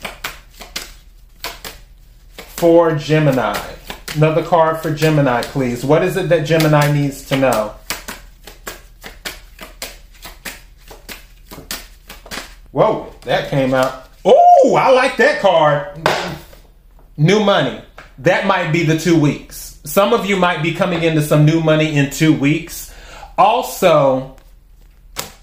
For 2.57 2.95
Gemini. 2.95 3.78
Another 4.15 4.43
card 4.43 4.81
for 4.81 4.93
Gemini, 4.93 5.41
please. 5.43 5.85
What 5.85 6.03
is 6.03 6.17
it 6.17 6.29
that 6.29 6.45
Gemini 6.45 6.91
needs 6.91 7.25
to 7.29 7.37
know? 7.37 7.75
Whoa, 12.71 13.13
that 13.21 13.49
came 13.49 13.73
out. 13.73 14.09
Oh, 14.25 14.75
I 14.77 14.89
like 14.91 15.17
that 15.17 15.41
card. 15.41 16.07
New 17.17 17.43
money. 17.43 17.81
That 18.19 18.45
might 18.45 18.71
be 18.71 18.83
the 18.83 18.97
two 18.97 19.19
weeks 19.19 19.69
some 19.89 20.13
of 20.13 20.25
you 20.25 20.37
might 20.37 20.61
be 20.61 20.73
coming 20.73 21.03
into 21.03 21.21
some 21.21 21.45
new 21.45 21.61
money 21.61 21.95
in 21.95 22.11
two 22.11 22.33
weeks. 22.33 22.93
Also, 23.37 24.35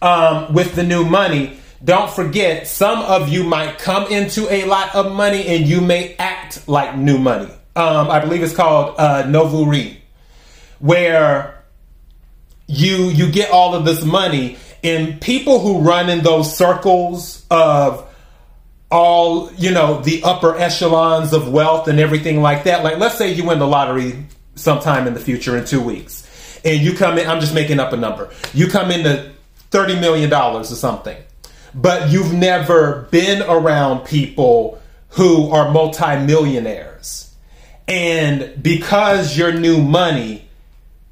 um, 0.01 0.53
with 0.53 0.75
the 0.75 0.83
new 0.83 1.05
money, 1.05 1.59
don't 1.85 2.11
forget, 2.11 2.67
some 2.67 3.01
of 3.01 3.29
you 3.29 3.45
might 3.45 3.79
come 3.79 4.11
into 4.11 4.51
a 4.53 4.65
lot 4.65 4.95
of 4.95 5.13
money 5.13 5.47
and 5.47 5.67
you 5.67 5.81
may 5.81 6.15
act 6.19 6.69
like 6.69 6.97
new 6.97 7.19
money. 7.19 7.53
Um, 7.77 8.11
I 8.11 8.21
believe 8.21 8.43
it's 8.43 8.55
called 8.55 8.95
uh, 8.99 9.27
nouveau 9.27 9.65
riche, 9.67 9.99
where 10.79 11.63
you 12.67 13.11
you 13.11 13.31
get 13.31 13.51
all 13.51 13.75
of 13.75 13.85
this 13.85 14.05
money 14.05 14.59
and 14.83 15.21
people 15.21 15.61
who 15.61 15.81
run 15.81 16.09
in 16.09 16.23
those 16.23 16.57
circles 16.57 17.45
of 17.51 18.09
all 18.91 19.53
you 19.55 19.71
know 19.71 20.01
the 20.03 20.23
upper 20.23 20.57
echelons 20.57 21.33
of 21.33 21.53
wealth 21.53 21.89
and 21.89 22.01
everything 22.01 22.41
like 22.41 22.65
that 22.65 22.85
like 22.85 22.99
let's 22.99 23.17
say 23.17 23.33
you 23.33 23.45
win 23.45 23.59
the 23.59 23.67
lottery 23.67 24.25
sometime 24.55 25.07
in 25.07 25.15
the 25.15 25.21
future 25.21 25.57
in 25.57 25.65
two 25.65 25.81
weeks 25.81 26.61
and 26.65 26.81
you 26.81 26.93
come 26.93 27.19
in 27.19 27.27
i'm 27.29 27.41
just 27.41 27.55
making 27.55 27.79
up 27.79 27.93
a 27.93 27.97
number 27.97 28.31
you 28.55 28.69
come 28.69 28.91
into 28.91 29.33
30 29.71 30.01
million 30.01 30.31
dollars 30.31 30.73
or 30.73 30.77
something 30.77 31.17
but 31.75 32.11
you've 32.11 32.33
never 32.33 33.09
been 33.11 33.43
around 33.43 34.05
people 34.05 34.81
who 35.11 35.51
are 35.51 35.71
multimillionaires 35.73 37.26
and 37.89 38.63
because 38.63 39.37
you're 39.37 39.53
new 39.53 39.83
money 39.83 40.43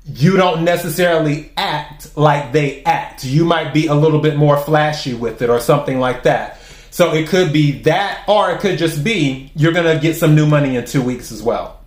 you 0.07 0.37
don't 0.37 0.64
necessarily 0.64 1.50
act 1.57 2.16
like 2.16 2.52
they 2.52 2.83
act 2.85 3.25
you 3.25 3.45
might 3.45 3.73
be 3.73 3.87
a 3.87 3.95
little 3.95 4.21
bit 4.21 4.37
more 4.37 4.57
flashy 4.59 5.14
with 5.14 5.40
it 5.40 5.49
or 5.49 5.61
something 5.61 5.99
like 5.99 6.25
that 6.25 6.61
so 6.95 7.12
it 7.12 7.26
could 7.26 7.52
be 7.52 7.83
that, 7.83 8.23
or 8.28 8.52
it 8.52 8.61
could 8.61 8.78
just 8.78 9.02
be 9.02 9.50
you're 9.57 9.73
going 9.73 9.93
to 9.93 10.00
get 10.00 10.14
some 10.14 10.37
new 10.37 10.47
money 10.47 10.76
in 10.76 10.85
two 10.85 11.02
weeks 11.02 11.33
as 11.33 11.43
well. 11.43 11.81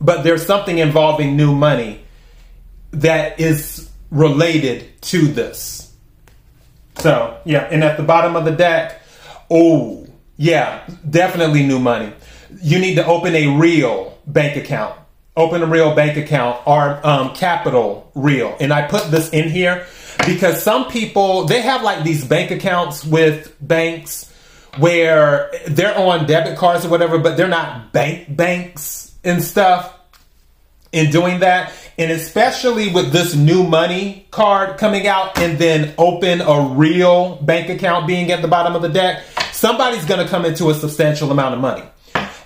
But 0.00 0.22
there's 0.22 0.46
something 0.46 0.78
involving 0.78 1.36
new 1.36 1.54
money 1.54 2.00
that 2.92 3.38
is 3.38 3.90
related 4.10 5.02
to 5.02 5.26
this. 5.26 5.94
So, 6.96 7.38
yeah, 7.44 7.68
and 7.70 7.84
at 7.84 7.98
the 7.98 8.04
bottom 8.04 8.34
of 8.34 8.46
the 8.46 8.52
deck, 8.52 9.02
oh, 9.50 10.06
yeah, 10.38 10.88
definitely 11.10 11.66
new 11.66 11.78
money. 11.78 12.14
You 12.60 12.78
need 12.78 12.96
to 12.96 13.06
open 13.06 13.34
a 13.34 13.56
real 13.56 14.18
bank 14.26 14.56
account. 14.56 14.98
Open 15.36 15.62
a 15.62 15.66
real 15.66 15.94
bank 15.94 16.18
account 16.18 16.66
or 16.66 17.04
um, 17.06 17.34
capital 17.34 18.10
real. 18.14 18.56
And 18.60 18.72
I 18.72 18.86
put 18.86 19.10
this 19.10 19.30
in 19.30 19.48
here 19.48 19.86
because 20.26 20.62
some 20.62 20.90
people 20.90 21.44
they 21.46 21.62
have 21.62 21.82
like 21.82 22.04
these 22.04 22.24
bank 22.24 22.50
accounts 22.50 23.04
with 23.04 23.56
banks 23.60 24.30
where 24.78 25.50
they're 25.68 25.96
on 25.96 26.26
debit 26.26 26.58
cards 26.58 26.84
or 26.84 26.88
whatever, 26.88 27.18
but 27.18 27.36
they're 27.36 27.48
not 27.48 27.92
bank 27.92 28.34
banks 28.34 29.14
and 29.24 29.42
stuff 29.42 29.98
in 30.92 31.10
doing 31.10 31.40
that. 31.40 31.72
And 31.98 32.10
especially 32.10 32.92
with 32.92 33.12
this 33.12 33.34
new 33.34 33.64
money 33.64 34.26
card 34.30 34.78
coming 34.78 35.06
out 35.06 35.38
and 35.38 35.58
then 35.58 35.94
open 35.98 36.40
a 36.40 36.60
real 36.74 37.36
bank 37.36 37.68
account 37.68 38.06
being 38.06 38.30
at 38.30 38.42
the 38.42 38.48
bottom 38.48 38.74
of 38.74 38.82
the 38.82 38.88
deck, 38.88 39.24
somebody's 39.52 40.04
going 40.04 40.24
to 40.24 40.30
come 40.30 40.44
into 40.44 40.70
a 40.70 40.74
substantial 40.74 41.30
amount 41.30 41.54
of 41.54 41.60
money. 41.60 41.82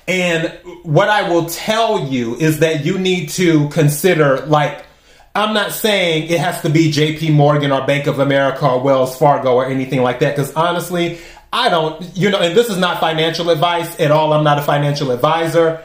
And 0.08 0.56
what 0.82 1.08
I 1.08 1.28
will 1.28 1.46
tell 1.46 2.06
you 2.06 2.36
is 2.36 2.60
that 2.60 2.84
you 2.84 2.98
need 2.98 3.30
to 3.30 3.68
consider 3.70 4.46
like 4.46 4.84
I'm 5.34 5.52
not 5.52 5.72
saying 5.72 6.30
it 6.30 6.40
has 6.40 6.62
to 6.62 6.70
be 6.70 6.90
JP 6.90 7.34
Morgan 7.34 7.70
or 7.70 7.86
Bank 7.86 8.06
of 8.06 8.20
America 8.20 8.66
or 8.66 8.80
Wells 8.80 9.18
Fargo 9.18 9.54
or 9.54 9.66
anything 9.66 10.02
like 10.02 10.20
that 10.20 10.34
because 10.34 10.54
honestly, 10.54 11.18
I 11.52 11.68
don't, 11.68 12.02
you 12.16 12.30
know, 12.30 12.38
and 12.38 12.56
this 12.56 12.70
is 12.70 12.78
not 12.78 13.00
financial 13.00 13.50
advice 13.50 14.00
at 14.00 14.10
all. 14.10 14.32
I'm 14.32 14.44
not 14.44 14.58
a 14.58 14.62
financial 14.62 15.10
advisor. 15.10 15.84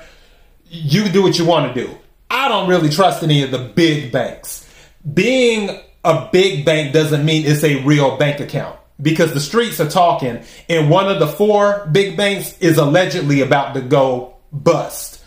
You 0.69 1.09
do 1.09 1.21
what 1.21 1.37
you 1.37 1.45
want 1.45 1.73
to 1.73 1.85
do. 1.85 1.93
I 2.29 2.47
don't 2.47 2.69
really 2.69 2.89
trust 2.89 3.23
any 3.23 3.43
of 3.43 3.51
the 3.51 3.59
big 3.59 4.11
banks. 4.13 4.65
Being 5.13 5.81
a 6.05 6.29
big 6.31 6.63
bank 6.63 6.93
doesn't 6.93 7.25
mean 7.25 7.45
it's 7.45 7.63
a 7.65 7.83
real 7.83 8.15
bank 8.15 8.39
account 8.39 8.79
because 9.01 9.33
the 9.33 9.39
streets 9.39 9.79
are 9.79 9.89
talking, 9.89 10.43
and 10.69 10.89
one 10.89 11.09
of 11.09 11.19
the 11.19 11.27
four 11.27 11.87
big 11.91 12.15
banks 12.15 12.57
is 12.59 12.77
allegedly 12.77 13.41
about 13.41 13.73
to 13.73 13.81
go 13.81 14.35
bust. 14.51 15.23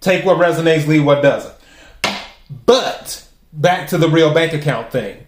Take 0.00 0.24
what 0.24 0.38
resonates, 0.38 0.86
leave 0.86 1.04
what 1.04 1.22
doesn't. 1.22 1.54
But 2.64 3.26
back 3.52 3.88
to 3.88 3.98
the 3.98 4.08
real 4.08 4.32
bank 4.32 4.52
account 4.52 4.92
thing. 4.92 5.26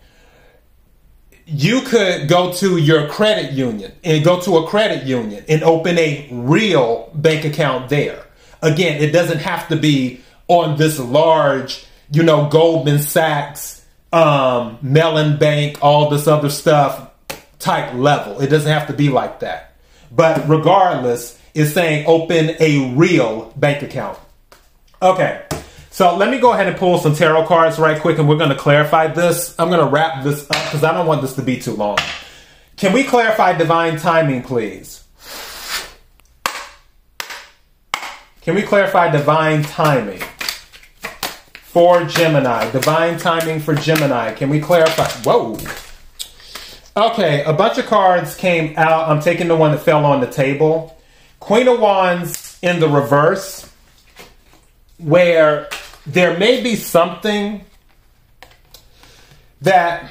You 1.46 1.80
could 1.80 2.28
go 2.28 2.52
to 2.54 2.76
your 2.76 3.08
credit 3.08 3.52
union 3.52 3.92
and 4.04 4.22
go 4.22 4.40
to 4.42 4.58
a 4.58 4.66
credit 4.66 5.04
union 5.04 5.44
and 5.48 5.62
open 5.62 5.98
a 5.98 6.28
real 6.30 7.10
bank 7.14 7.44
account 7.44 7.88
there. 7.88 8.26
Again, 8.60 9.02
it 9.02 9.12
doesn't 9.12 9.38
have 9.38 9.68
to 9.68 9.76
be 9.76 10.20
on 10.46 10.76
this 10.76 10.98
large, 10.98 11.86
you 12.12 12.22
know, 12.22 12.48
Goldman 12.48 12.98
Sachs, 12.98 13.77
um, 14.12 14.78
Mellon 14.82 15.38
Bank, 15.38 15.78
all 15.82 16.10
this 16.10 16.26
other 16.26 16.50
stuff 16.50 17.10
type 17.58 17.94
level. 17.94 18.40
It 18.40 18.48
doesn't 18.48 18.70
have 18.70 18.86
to 18.88 18.92
be 18.92 19.08
like 19.08 19.40
that. 19.40 19.74
But 20.10 20.48
regardless, 20.48 21.38
it's 21.54 21.72
saying 21.72 22.06
open 22.06 22.56
a 22.60 22.94
real 22.94 23.52
bank 23.56 23.82
account. 23.82 24.18
Okay. 25.02 25.44
So 25.90 26.16
let 26.16 26.30
me 26.30 26.38
go 26.38 26.52
ahead 26.52 26.68
and 26.68 26.76
pull 26.76 26.98
some 26.98 27.14
tarot 27.14 27.46
cards 27.46 27.78
right 27.78 28.00
quick 28.00 28.18
and 28.18 28.28
we're 28.28 28.38
going 28.38 28.50
to 28.50 28.56
clarify 28.56 29.08
this. 29.08 29.58
I'm 29.58 29.68
going 29.68 29.84
to 29.84 29.90
wrap 29.90 30.22
this 30.22 30.42
up 30.42 30.64
because 30.64 30.84
I 30.84 30.92
don't 30.92 31.06
want 31.06 31.22
this 31.22 31.34
to 31.34 31.42
be 31.42 31.58
too 31.58 31.74
long. 31.74 31.98
Can 32.76 32.92
we 32.92 33.02
clarify 33.02 33.58
divine 33.58 33.98
timing, 33.98 34.42
please? 34.42 35.02
Can 38.42 38.54
we 38.54 38.62
clarify 38.62 39.10
divine 39.10 39.62
timing 39.64 40.22
for 41.78 42.02
Gemini? 42.02 42.68
Divine 42.72 43.18
timing 43.18 43.60
for 43.60 43.72
Gemini. 43.72 44.32
Can 44.32 44.50
we 44.50 44.58
clarify? 44.58 45.06
Whoa. 45.22 45.56
Okay, 46.96 47.44
a 47.44 47.52
bunch 47.52 47.78
of 47.78 47.86
cards 47.86 48.34
came 48.34 48.76
out. 48.76 49.08
I'm 49.08 49.20
taking 49.20 49.46
the 49.46 49.54
one 49.54 49.70
that 49.70 49.78
fell 49.78 50.04
on 50.04 50.20
the 50.20 50.26
table. 50.26 51.00
Queen 51.38 51.68
of 51.68 51.78
Wands 51.78 52.58
in 52.62 52.80
the 52.80 52.88
reverse, 52.88 53.70
where 54.96 55.68
there 56.04 56.36
may 56.36 56.64
be 56.64 56.74
something 56.74 57.64
that, 59.60 60.10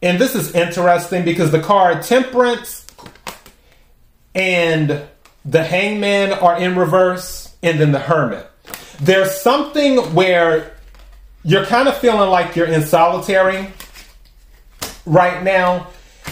and 0.00 0.18
this 0.18 0.34
is 0.34 0.54
interesting 0.54 1.22
because 1.22 1.50
the 1.50 1.60
card 1.60 2.02
Temperance 2.02 2.86
and 4.34 5.02
the 5.44 5.62
Hangman 5.62 6.32
are 6.32 6.56
in 6.56 6.76
reverse, 6.78 7.54
and 7.62 7.78
then 7.78 7.92
the 7.92 7.98
Hermit. 7.98 8.48
There's 9.00 9.40
something 9.40 9.98
where 10.14 10.76
you're 11.44 11.66
kind 11.66 11.88
of 11.88 11.96
feeling 11.96 12.30
like 12.30 12.54
you're 12.56 12.66
in 12.66 12.82
solitary 12.82 13.68
right 15.06 15.42
now. 15.42 15.88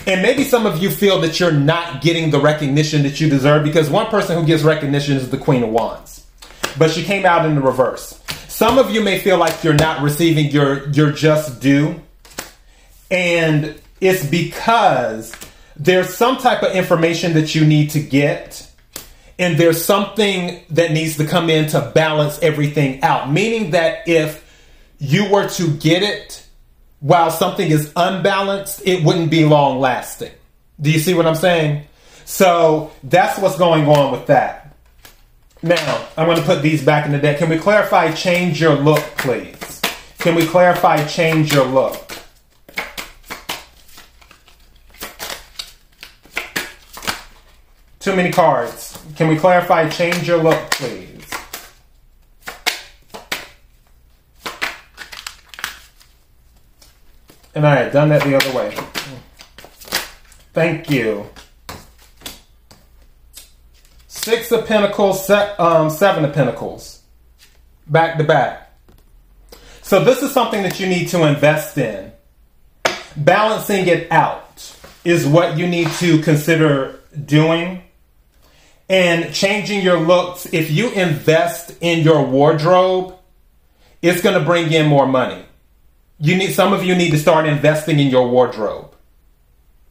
And 0.06 0.22
maybe 0.22 0.44
some 0.44 0.66
of 0.66 0.82
you 0.82 0.90
feel 0.90 1.20
that 1.22 1.40
you're 1.40 1.52
not 1.52 2.00
getting 2.00 2.30
the 2.30 2.40
recognition 2.40 3.02
that 3.02 3.20
you 3.20 3.28
deserve 3.28 3.64
because 3.64 3.90
one 3.90 4.06
person 4.06 4.38
who 4.38 4.46
gets 4.46 4.62
recognition 4.62 5.16
is 5.16 5.30
the 5.30 5.36
Queen 5.36 5.62
of 5.62 5.70
Wands. 5.70 6.26
But 6.78 6.90
she 6.90 7.02
came 7.02 7.26
out 7.26 7.44
in 7.44 7.56
the 7.56 7.60
reverse. 7.60 8.20
Some 8.48 8.78
of 8.78 8.90
you 8.90 9.02
may 9.02 9.18
feel 9.18 9.36
like 9.36 9.64
you're 9.64 9.74
not 9.74 10.02
receiving 10.02 10.46
your, 10.50 10.88
your 10.90 11.10
just 11.10 11.60
due. 11.60 12.00
And 13.10 13.80
it's 14.00 14.24
because 14.24 15.34
there's 15.76 16.14
some 16.14 16.36
type 16.36 16.62
of 16.62 16.72
information 16.72 17.34
that 17.34 17.54
you 17.54 17.64
need 17.64 17.90
to 17.90 18.00
get 18.00 18.69
and 19.40 19.56
there's 19.56 19.82
something 19.82 20.62
that 20.68 20.92
needs 20.92 21.16
to 21.16 21.26
come 21.26 21.48
in 21.48 21.66
to 21.68 21.90
balance 21.94 22.38
everything 22.40 23.02
out. 23.02 23.32
Meaning 23.32 23.70
that 23.70 24.06
if 24.06 24.46
you 24.98 25.30
were 25.30 25.48
to 25.48 25.76
get 25.78 26.02
it 26.02 26.46
while 27.00 27.30
something 27.30 27.68
is 27.68 27.90
unbalanced, 27.96 28.86
it 28.86 29.02
wouldn't 29.02 29.30
be 29.30 29.46
long 29.46 29.80
lasting. 29.80 30.30
Do 30.78 30.90
you 30.92 30.98
see 30.98 31.14
what 31.14 31.26
I'm 31.26 31.34
saying? 31.34 31.86
So 32.26 32.92
that's 33.02 33.38
what's 33.40 33.56
going 33.56 33.88
on 33.88 34.12
with 34.12 34.26
that. 34.26 34.76
Now, 35.62 36.06
I'm 36.18 36.26
going 36.26 36.38
to 36.38 36.44
put 36.44 36.60
these 36.62 36.84
back 36.84 37.06
in 37.06 37.12
the 37.12 37.18
deck. 37.18 37.38
Can 37.38 37.48
we 37.48 37.58
clarify 37.58 38.12
change 38.12 38.60
your 38.60 38.74
look, 38.74 39.02
please? 39.16 39.80
Can 40.18 40.34
we 40.34 40.46
clarify 40.46 41.02
change 41.06 41.50
your 41.52 41.64
look? 41.64 41.96
Too 48.00 48.14
many 48.14 48.30
cards. 48.30 48.89
Can 49.20 49.28
we 49.28 49.36
clarify 49.36 49.86
change 49.90 50.26
your 50.26 50.42
look, 50.42 50.58
please? 50.70 51.30
And 57.54 57.66
I 57.66 57.74
had 57.74 57.92
done 57.92 58.08
that 58.08 58.24
the 58.24 58.34
other 58.34 58.50
way. 58.56 58.74
Thank 60.54 60.88
you. 60.88 61.28
Six 64.08 64.52
of 64.52 64.66
Pentacles, 64.66 65.26
se- 65.26 65.54
um, 65.58 65.90
Seven 65.90 66.24
of 66.24 66.32
Pentacles. 66.32 67.02
Back 67.86 68.16
to 68.16 68.24
back. 68.24 68.72
So 69.82 70.02
this 70.02 70.22
is 70.22 70.32
something 70.32 70.62
that 70.62 70.80
you 70.80 70.86
need 70.86 71.08
to 71.08 71.26
invest 71.26 71.76
in. 71.76 72.10
Balancing 73.18 73.86
it 73.86 74.10
out 74.10 74.74
is 75.04 75.26
what 75.26 75.58
you 75.58 75.66
need 75.66 75.90
to 75.98 76.22
consider 76.22 77.00
doing 77.26 77.82
and 78.90 79.32
changing 79.32 79.82
your 79.82 80.00
looks, 80.00 80.52
if 80.52 80.68
you 80.68 80.90
invest 80.90 81.76
in 81.80 82.00
your 82.00 82.26
wardrobe, 82.26 83.14
it's 84.02 84.20
going 84.20 84.36
to 84.36 84.44
bring 84.44 84.72
in 84.72 84.88
more 84.88 85.06
money. 85.06 85.44
You 86.18 86.36
need 86.36 86.52
some 86.52 86.72
of 86.72 86.82
you 86.82 86.96
need 86.96 87.12
to 87.12 87.18
start 87.18 87.46
investing 87.46 88.00
in 88.00 88.08
your 88.08 88.28
wardrobe. 88.28 88.92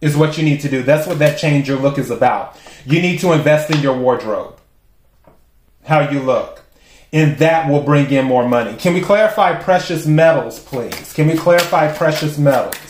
Is 0.01 0.17
what 0.17 0.37
you 0.37 0.43
need 0.43 0.61
to 0.61 0.69
do. 0.69 0.83
That's 0.83 1.07
what 1.07 1.19
that 1.19 1.39
change 1.39 1.67
your 1.67 1.79
look 1.79 1.97
is 1.97 2.09
about. 2.11 2.57
You 2.85 3.01
need 3.01 3.19
to 3.19 3.31
invest 3.31 3.69
in 3.69 3.81
your 3.81 3.97
wardrobe. 3.97 4.57
How 5.85 6.09
you 6.09 6.19
look. 6.19 6.61
And 7.13 7.37
that 7.37 7.69
will 7.69 7.81
bring 7.81 8.11
in 8.11 8.25
more 8.25 8.47
money. 8.47 8.75
Can 8.75 8.93
we 8.93 9.01
clarify 9.01 9.55
precious 9.55 10.05
metals, 10.05 10.59
please? 10.59 11.13
Can 11.13 11.27
we 11.27 11.37
clarify 11.37 11.91
precious 11.91 12.37
metals? 12.37 12.88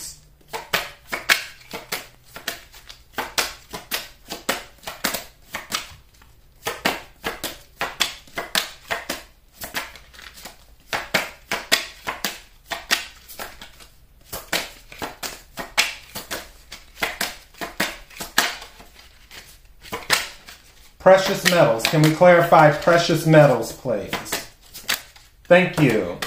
Precious 21.00 21.50
metals. 21.50 21.84
Can 21.84 22.02
we 22.02 22.14
clarify 22.14 22.74
precious 22.74 23.26
metals, 23.26 23.72
please? 23.72 24.12
Thank 25.46 25.80
you. 25.80 26.18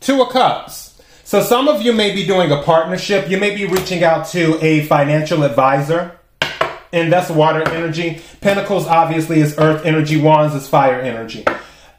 Two 0.00 0.20
of 0.20 0.30
Cups. 0.30 1.00
So 1.22 1.40
some 1.40 1.68
of 1.68 1.82
you 1.82 1.92
may 1.92 2.12
be 2.12 2.26
doing 2.26 2.50
a 2.50 2.62
partnership. 2.64 3.30
You 3.30 3.38
may 3.38 3.54
be 3.54 3.64
reaching 3.64 4.02
out 4.02 4.26
to 4.30 4.58
a 4.60 4.84
financial 4.86 5.44
advisor, 5.44 6.18
and 6.92 7.12
that's 7.12 7.30
water 7.30 7.62
energy. 7.68 8.20
Pentacles 8.40 8.88
obviously 8.88 9.38
is 9.40 9.56
earth 9.56 9.86
energy. 9.86 10.20
Wands 10.20 10.56
is 10.56 10.66
fire 10.66 11.00
energy. 11.00 11.44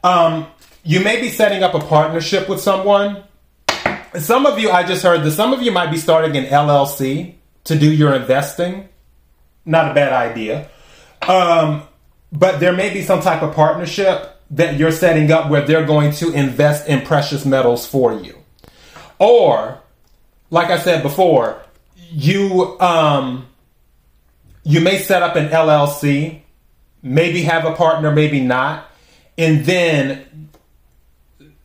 Um, 0.04 0.48
you 0.84 1.00
may 1.00 1.22
be 1.22 1.30
setting 1.30 1.64
up 1.64 1.74
a 1.74 1.80
partnership 1.80 2.50
with 2.50 2.60
someone. 2.60 3.24
Some 4.20 4.46
of 4.46 4.60
you, 4.60 4.72
I 4.72 4.84
just 4.84 5.02
heard 5.02 5.24
that 5.24 5.32
some 5.32 5.54
of 5.54 5.62
you 5.62 5.72
might 5.72 5.90
be 5.90 5.98
starting 5.98 6.36
an 6.36 6.46
LLC 6.48 7.36
to 7.64 7.80
do 7.80 7.90
your 7.90 8.14
investing. 8.14 8.90
Not 9.66 9.90
a 9.90 9.94
bad 9.94 10.12
idea. 10.12 10.70
Um, 11.28 11.84
but 12.32 12.60
there 12.60 12.74
may 12.74 12.92
be 12.94 13.02
some 13.02 13.22
type 13.22 13.42
of 13.42 13.56
partnership 13.56 14.30
that 14.52 14.78
you're 14.78 14.92
setting 14.92 15.32
up 15.32 15.50
where 15.50 15.62
they're 15.62 15.86
going 15.86 16.12
to 16.14 16.32
invest 16.32 16.88
in 16.88 17.02
precious 17.02 17.46
metals 17.46 17.86
for 17.86 18.14
you. 18.14 18.38
Or, 19.20 19.80
like 20.50 20.70
I 20.70 20.78
said 20.78 21.02
before, 21.02 21.62
you 22.12 22.80
um, 22.80 23.48
you 24.64 24.80
may 24.80 24.98
set 24.98 25.24
up 25.24 25.36
an 25.36 25.50
LLC, 25.50 26.42
maybe 27.02 27.44
have 27.44 27.66
a 27.66 27.74
partner, 27.74 28.12
maybe 28.12 28.40
not, 28.40 28.90
and 29.38 29.66
then 29.66 30.50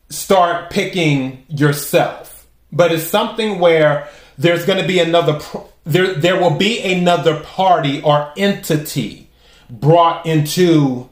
start 0.09 0.69
picking 0.69 1.45
yourself. 1.49 2.47
But 2.71 2.91
it's 2.91 3.03
something 3.03 3.59
where 3.59 4.09
there's 4.37 4.65
going 4.65 4.81
to 4.81 4.87
be 4.87 4.99
another 4.99 5.39
there 5.83 6.13
there 6.13 6.39
will 6.39 6.57
be 6.57 6.81
another 6.81 7.39
party 7.41 8.01
or 8.01 8.31
entity 8.37 9.28
brought 9.69 10.25
into 10.25 11.09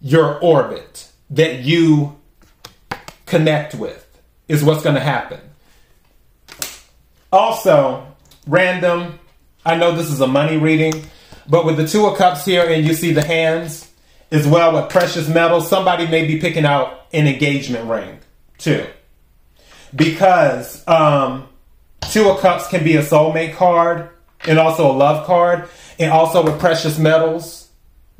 your 0.00 0.38
orbit 0.40 1.10
that 1.30 1.60
you 1.60 2.16
connect 3.26 3.74
with 3.74 4.06
is 4.48 4.64
what's 4.64 4.82
going 4.82 4.96
to 4.96 5.00
happen. 5.00 5.40
Also, 7.32 8.06
random, 8.46 9.18
I 9.64 9.76
know 9.76 9.92
this 9.92 10.10
is 10.10 10.20
a 10.20 10.26
money 10.26 10.56
reading, 10.56 11.04
but 11.48 11.64
with 11.64 11.76
the 11.76 11.86
Two 11.86 12.06
of 12.06 12.18
Cups 12.18 12.44
here 12.44 12.68
and 12.68 12.84
you 12.84 12.94
see 12.94 13.12
the 13.12 13.24
hands 13.24 13.88
as 14.32 14.46
well 14.46 14.74
with 14.74 14.90
precious 14.90 15.28
metals, 15.28 15.68
somebody 15.68 16.06
may 16.06 16.26
be 16.26 16.40
picking 16.40 16.64
out 16.64 17.06
an 17.12 17.26
engagement 17.26 17.88
ring 17.88 18.18
too. 18.58 18.86
Because 19.94 20.86
um, 20.88 21.48
Two 22.10 22.28
of 22.28 22.40
Cups 22.40 22.66
can 22.68 22.82
be 22.82 22.96
a 22.96 23.02
soulmate 23.02 23.54
card 23.54 24.10
and 24.46 24.58
also 24.58 24.90
a 24.90 24.94
love 24.94 25.26
card, 25.26 25.68
and 25.98 26.10
also 26.10 26.42
with 26.42 26.58
precious 26.58 26.98
metals, 26.98 27.68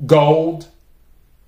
gold, 0.07 0.69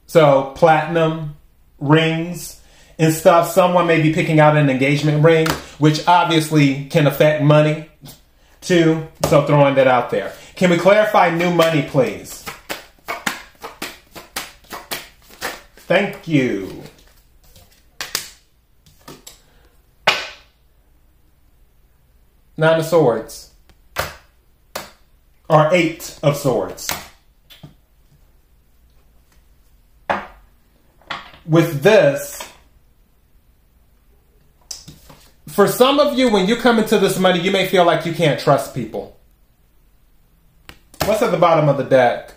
so 0.06 0.52
platinum, 0.56 1.36
rings, 1.78 2.60
and 2.98 3.12
stuff. 3.12 3.50
Someone 3.50 3.86
may 3.86 4.00
be 4.00 4.12
picking 4.12 4.40
out 4.40 4.56
an 4.56 4.70
engagement 4.70 5.24
ring, 5.24 5.48
which 5.78 6.06
obviously 6.06 6.86
can 6.86 7.06
affect 7.06 7.42
money 7.42 7.90
too. 8.60 9.06
So 9.28 9.46
throwing 9.46 9.74
that 9.76 9.86
out 9.86 10.10
there. 10.10 10.32
Can 10.56 10.70
we 10.70 10.78
clarify 10.78 11.30
new 11.30 11.52
money, 11.52 11.82
please? 11.82 12.44
Thank 15.86 16.26
you. 16.28 16.82
Nine 22.56 22.80
of 22.80 22.86
Swords. 22.86 23.52
Or 25.48 25.68
Eight 25.72 26.18
of 26.22 26.36
Swords. 26.36 26.88
With 31.44 31.82
this, 31.82 32.48
for 35.48 35.66
some 35.68 35.98
of 36.00 36.18
you, 36.18 36.30
when 36.30 36.48
you 36.48 36.56
come 36.56 36.78
into 36.78 36.98
this 36.98 37.18
money, 37.18 37.40
you 37.40 37.50
may 37.50 37.66
feel 37.66 37.84
like 37.84 38.06
you 38.06 38.12
can't 38.12 38.40
trust 38.40 38.74
people. 38.74 39.18
What's 41.04 41.20
at 41.20 41.30
the 41.30 41.36
bottom 41.36 41.68
of 41.68 41.76
the 41.76 41.84
deck? 41.84 42.34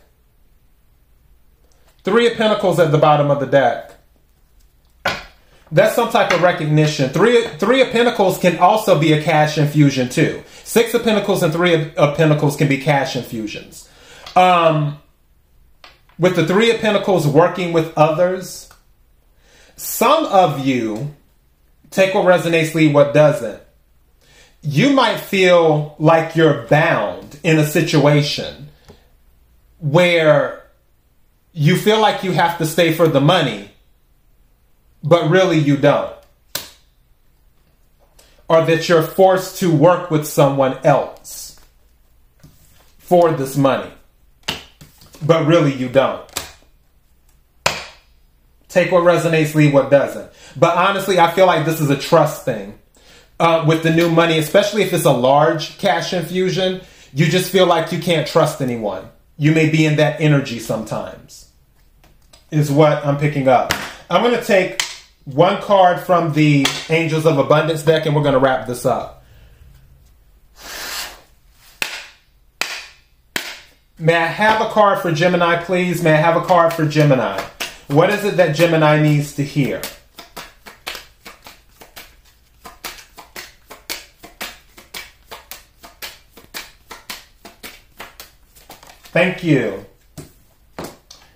Three 2.04 2.28
of 2.28 2.38
Pentacles 2.38 2.80
at 2.80 2.92
the 2.92 2.98
bottom 2.98 3.32
of 3.32 3.40
the 3.40 3.46
deck. 3.46 3.92
That's 5.72 5.96
some 5.96 6.12
type 6.12 6.32
of 6.32 6.42
recognition. 6.42 7.10
Three, 7.10 7.48
three 7.58 7.82
of 7.82 7.92
Pentacles 7.92 8.38
can 8.38 8.58
also 8.60 9.00
be 9.00 9.14
a 9.14 9.24
cash 9.24 9.58
infusion 9.58 10.10
too. 10.10 10.44
Six 10.64 10.94
of 10.94 11.04
Pentacles 11.04 11.42
and 11.42 11.52
Three 11.52 11.74
of, 11.74 11.96
of 11.96 12.18
Pentacles 12.18 12.56
can 12.56 12.68
be 12.68 12.78
cash 12.78 13.16
infusions. 13.16 13.90
Um, 14.36 15.00
with 16.20 16.36
the 16.36 16.46
Three 16.46 16.72
of 16.72 16.80
Pentacles 16.80 17.28
working 17.28 17.74
with 17.74 17.98
others, 17.98 18.65
some 19.76 20.26
of 20.26 20.66
you 20.66 21.16
take 21.92 22.14
what 22.14 22.26
resonates, 22.26 22.74
leave 22.74 22.94
what 22.94 23.14
doesn't. 23.14 23.62
You 24.62 24.92
might 24.92 25.18
feel 25.20 25.96
like 26.00 26.36
you're 26.36 26.64
bound 26.64 27.40
in 27.44 27.60
a 27.60 27.66
situation 27.66 28.70
where 29.80 30.64
you 31.54 31.78
feel 31.78 32.02
like 32.02 32.24
you 32.24 32.32
have 32.32 32.58
to 32.58 32.66
stay 32.66 32.94
for 32.94 33.08
the 33.08 33.22
money, 33.22 33.72
but 35.04 35.30
really 35.30 35.58
you 35.58 35.78
don't. 35.78 36.14
Or 38.48 38.64
that 38.66 38.90
you're 38.90 39.04
forced 39.04 39.58
to 39.60 39.76
work 39.76 40.12
with 40.12 40.28
someone 40.28 40.78
else 40.84 41.60
for 42.98 43.32
this 43.32 43.56
money, 43.56 43.92
but 45.26 45.46
really 45.46 45.74
you 45.74 45.90
don't. 45.90 46.35
Take 48.76 48.92
what 48.92 49.04
resonates, 49.04 49.56
leave 49.56 49.74
what 49.74 49.90
doesn't. 49.90 50.30
But 50.58 50.76
honestly, 50.76 51.18
I 51.18 51.32
feel 51.32 51.46
like 51.46 51.66
this 51.66 51.80
is 51.80 51.90
a 51.90 51.96
trust 51.96 52.44
thing. 52.44 52.78
Uh, 53.40 53.64
with 53.66 53.84
the 53.84 53.90
new 53.90 54.10
money, 54.10 54.38
especially 54.38 54.84
if 54.84 54.92
it's 54.92 55.06
a 55.06 55.14
large 55.14 55.78
cash 55.78 56.12
infusion, 56.12 56.82
you 57.14 57.28
just 57.28 57.50
feel 57.54 57.68
like 57.68 57.94
you 57.94 58.00
can't 58.00 58.28
trust 58.28 58.62
anyone. 58.62 59.08
You 59.38 59.54
may 59.54 59.70
be 59.70 59.86
in 59.86 59.96
that 59.96 60.20
energy 60.20 60.60
sometimes, 60.60 61.54
is 62.52 62.70
what 62.70 63.06
I'm 63.06 63.18
picking 63.18 63.48
up. 63.48 63.74
I'm 64.10 64.22
going 64.22 64.38
to 64.38 64.44
take 64.44 64.82
one 65.24 65.62
card 65.62 66.02
from 66.02 66.34
the 66.34 66.68
Angels 66.90 67.26
of 67.26 67.38
Abundance 67.38 67.82
deck 67.84 68.06
and 68.06 68.14
we're 68.14 68.24
going 68.24 68.34
to 68.34 68.40
wrap 68.40 68.68
this 68.68 68.86
up. 68.86 69.24
May 73.98 74.18
I 74.18 74.26
have 74.26 74.60
a 74.60 74.68
card 74.68 75.00
for 75.00 75.14
Gemini, 75.14 75.64
please? 75.64 76.04
May 76.04 76.12
I 76.12 76.18
have 76.18 76.36
a 76.36 76.46
card 76.46 76.74
for 76.74 76.86
Gemini? 76.86 77.42
What 77.88 78.10
is 78.10 78.26
it 78.26 78.38
that 78.38 78.56
Gemini 78.56 79.02
needs 79.02 79.36
to 79.36 79.44
hear? 79.44 79.82
Thank 89.14 89.44
you. 89.44 89.86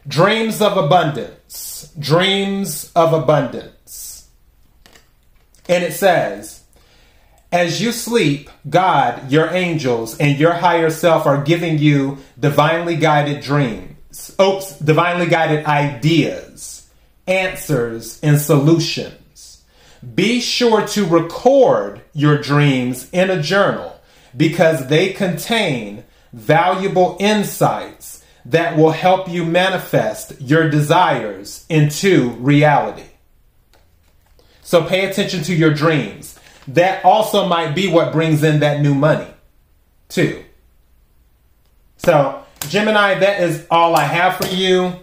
Dreams 0.07 0.61
of 0.61 0.75
abundance. 0.75 1.93
Dreams 1.97 2.91
of 2.95 3.13
abundance. 3.13 4.27
And 5.69 5.83
it 5.83 5.93
says, 5.93 6.63
as 7.51 7.79
you 7.79 7.91
sleep, 7.91 8.49
God, 8.67 9.31
your 9.31 9.49
angels, 9.49 10.17
and 10.17 10.37
your 10.39 10.53
higher 10.53 10.89
self 10.89 11.27
are 11.27 11.43
giving 11.43 11.77
you 11.77 12.17
divinely 12.39 12.95
guided 12.95 13.41
dreams 13.41 13.88
oops, 14.39 14.77
divinely 14.79 15.27
guided 15.27 15.65
ideas, 15.65 16.89
answers, 17.27 18.19
and 18.21 18.39
solutions. 18.39 19.63
Be 20.15 20.39
sure 20.39 20.87
to 20.87 21.05
record 21.05 22.01
your 22.13 22.37
dreams 22.37 23.09
in 23.11 23.29
a 23.29 23.41
journal 23.41 23.99
because 24.35 24.87
they 24.87 25.13
contain 25.13 26.03
valuable 26.31 27.17
insights 27.19 28.23
that 28.45 28.77
will 28.77 28.91
help 28.91 29.27
you 29.27 29.45
manifest 29.45 30.39
your 30.41 30.69
desires 30.69 31.65
into 31.69 32.29
reality. 32.31 33.03
So 34.61 34.83
pay 34.83 35.09
attention 35.09 35.43
to 35.43 35.55
your 35.55 35.73
dreams. 35.73 36.37
That 36.67 37.03
also 37.03 37.47
might 37.47 37.73
be 37.73 37.91
what 37.91 38.11
brings 38.13 38.43
in 38.43 38.59
that 38.59 38.81
new 38.81 38.93
money, 38.93 39.27
too. 40.07 40.43
So 41.97 42.38
Gemini, 42.67 43.19
that 43.19 43.41
is 43.41 43.65
all 43.71 43.95
I 43.95 44.03
have 44.03 44.37
for 44.37 44.47
you. 44.47 44.93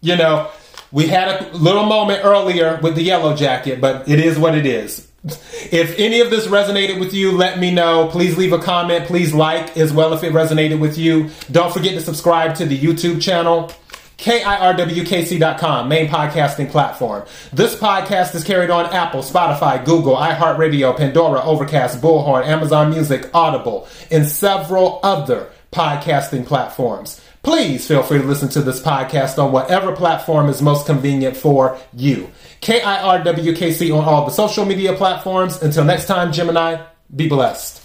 You 0.00 0.16
know, 0.16 0.50
we 0.90 1.06
had 1.06 1.42
a 1.42 1.56
little 1.56 1.84
moment 1.84 2.24
earlier 2.24 2.78
with 2.82 2.94
the 2.94 3.02
yellow 3.02 3.34
jacket, 3.34 3.80
but 3.80 4.08
it 4.08 4.20
is 4.20 4.38
what 4.38 4.54
it 4.54 4.66
is. 4.66 5.08
If 5.24 5.98
any 5.98 6.20
of 6.20 6.30
this 6.30 6.48
resonated 6.48 6.98
with 6.98 7.14
you, 7.14 7.32
let 7.32 7.58
me 7.58 7.72
know. 7.72 8.08
Please 8.08 8.36
leave 8.36 8.52
a 8.52 8.58
comment. 8.58 9.06
Please 9.06 9.32
like 9.32 9.76
as 9.76 9.92
well 9.92 10.12
if 10.12 10.24
it 10.24 10.32
resonated 10.32 10.80
with 10.80 10.98
you. 10.98 11.30
Don't 11.50 11.72
forget 11.72 11.94
to 11.94 12.00
subscribe 12.00 12.56
to 12.56 12.66
the 12.66 12.78
YouTube 12.78 13.22
channel. 13.22 13.72
KIRWKC.com, 14.18 15.88
main 15.88 16.08
podcasting 16.08 16.70
platform. 16.70 17.24
This 17.52 17.74
podcast 17.74 18.36
is 18.36 18.44
carried 18.44 18.70
on 18.70 18.86
Apple, 18.86 19.20
Spotify, 19.20 19.84
Google, 19.84 20.14
iHeartRadio, 20.14 20.96
Pandora, 20.96 21.42
Overcast, 21.42 22.00
Bullhorn, 22.00 22.46
Amazon 22.46 22.90
Music, 22.90 23.28
Audible, 23.34 23.88
and 24.12 24.24
several 24.28 25.00
other 25.02 25.50
podcasting 25.72 26.46
platforms. 26.46 27.20
Please 27.42 27.88
feel 27.88 28.04
free 28.04 28.18
to 28.18 28.24
listen 28.24 28.48
to 28.50 28.62
this 28.62 28.80
podcast 28.80 29.42
on 29.42 29.50
whatever 29.50 29.96
platform 29.96 30.48
is 30.48 30.62
most 30.62 30.86
convenient 30.86 31.36
for 31.36 31.76
you. 31.92 32.30
KIRWKC 32.60 33.92
on 33.96 34.04
all 34.04 34.24
the 34.24 34.30
social 34.30 34.64
media 34.64 34.92
platforms. 34.92 35.60
Until 35.60 35.84
next 35.84 36.06
time, 36.06 36.32
Gemini, 36.32 36.80
be 37.16 37.28
blessed. 37.28 37.81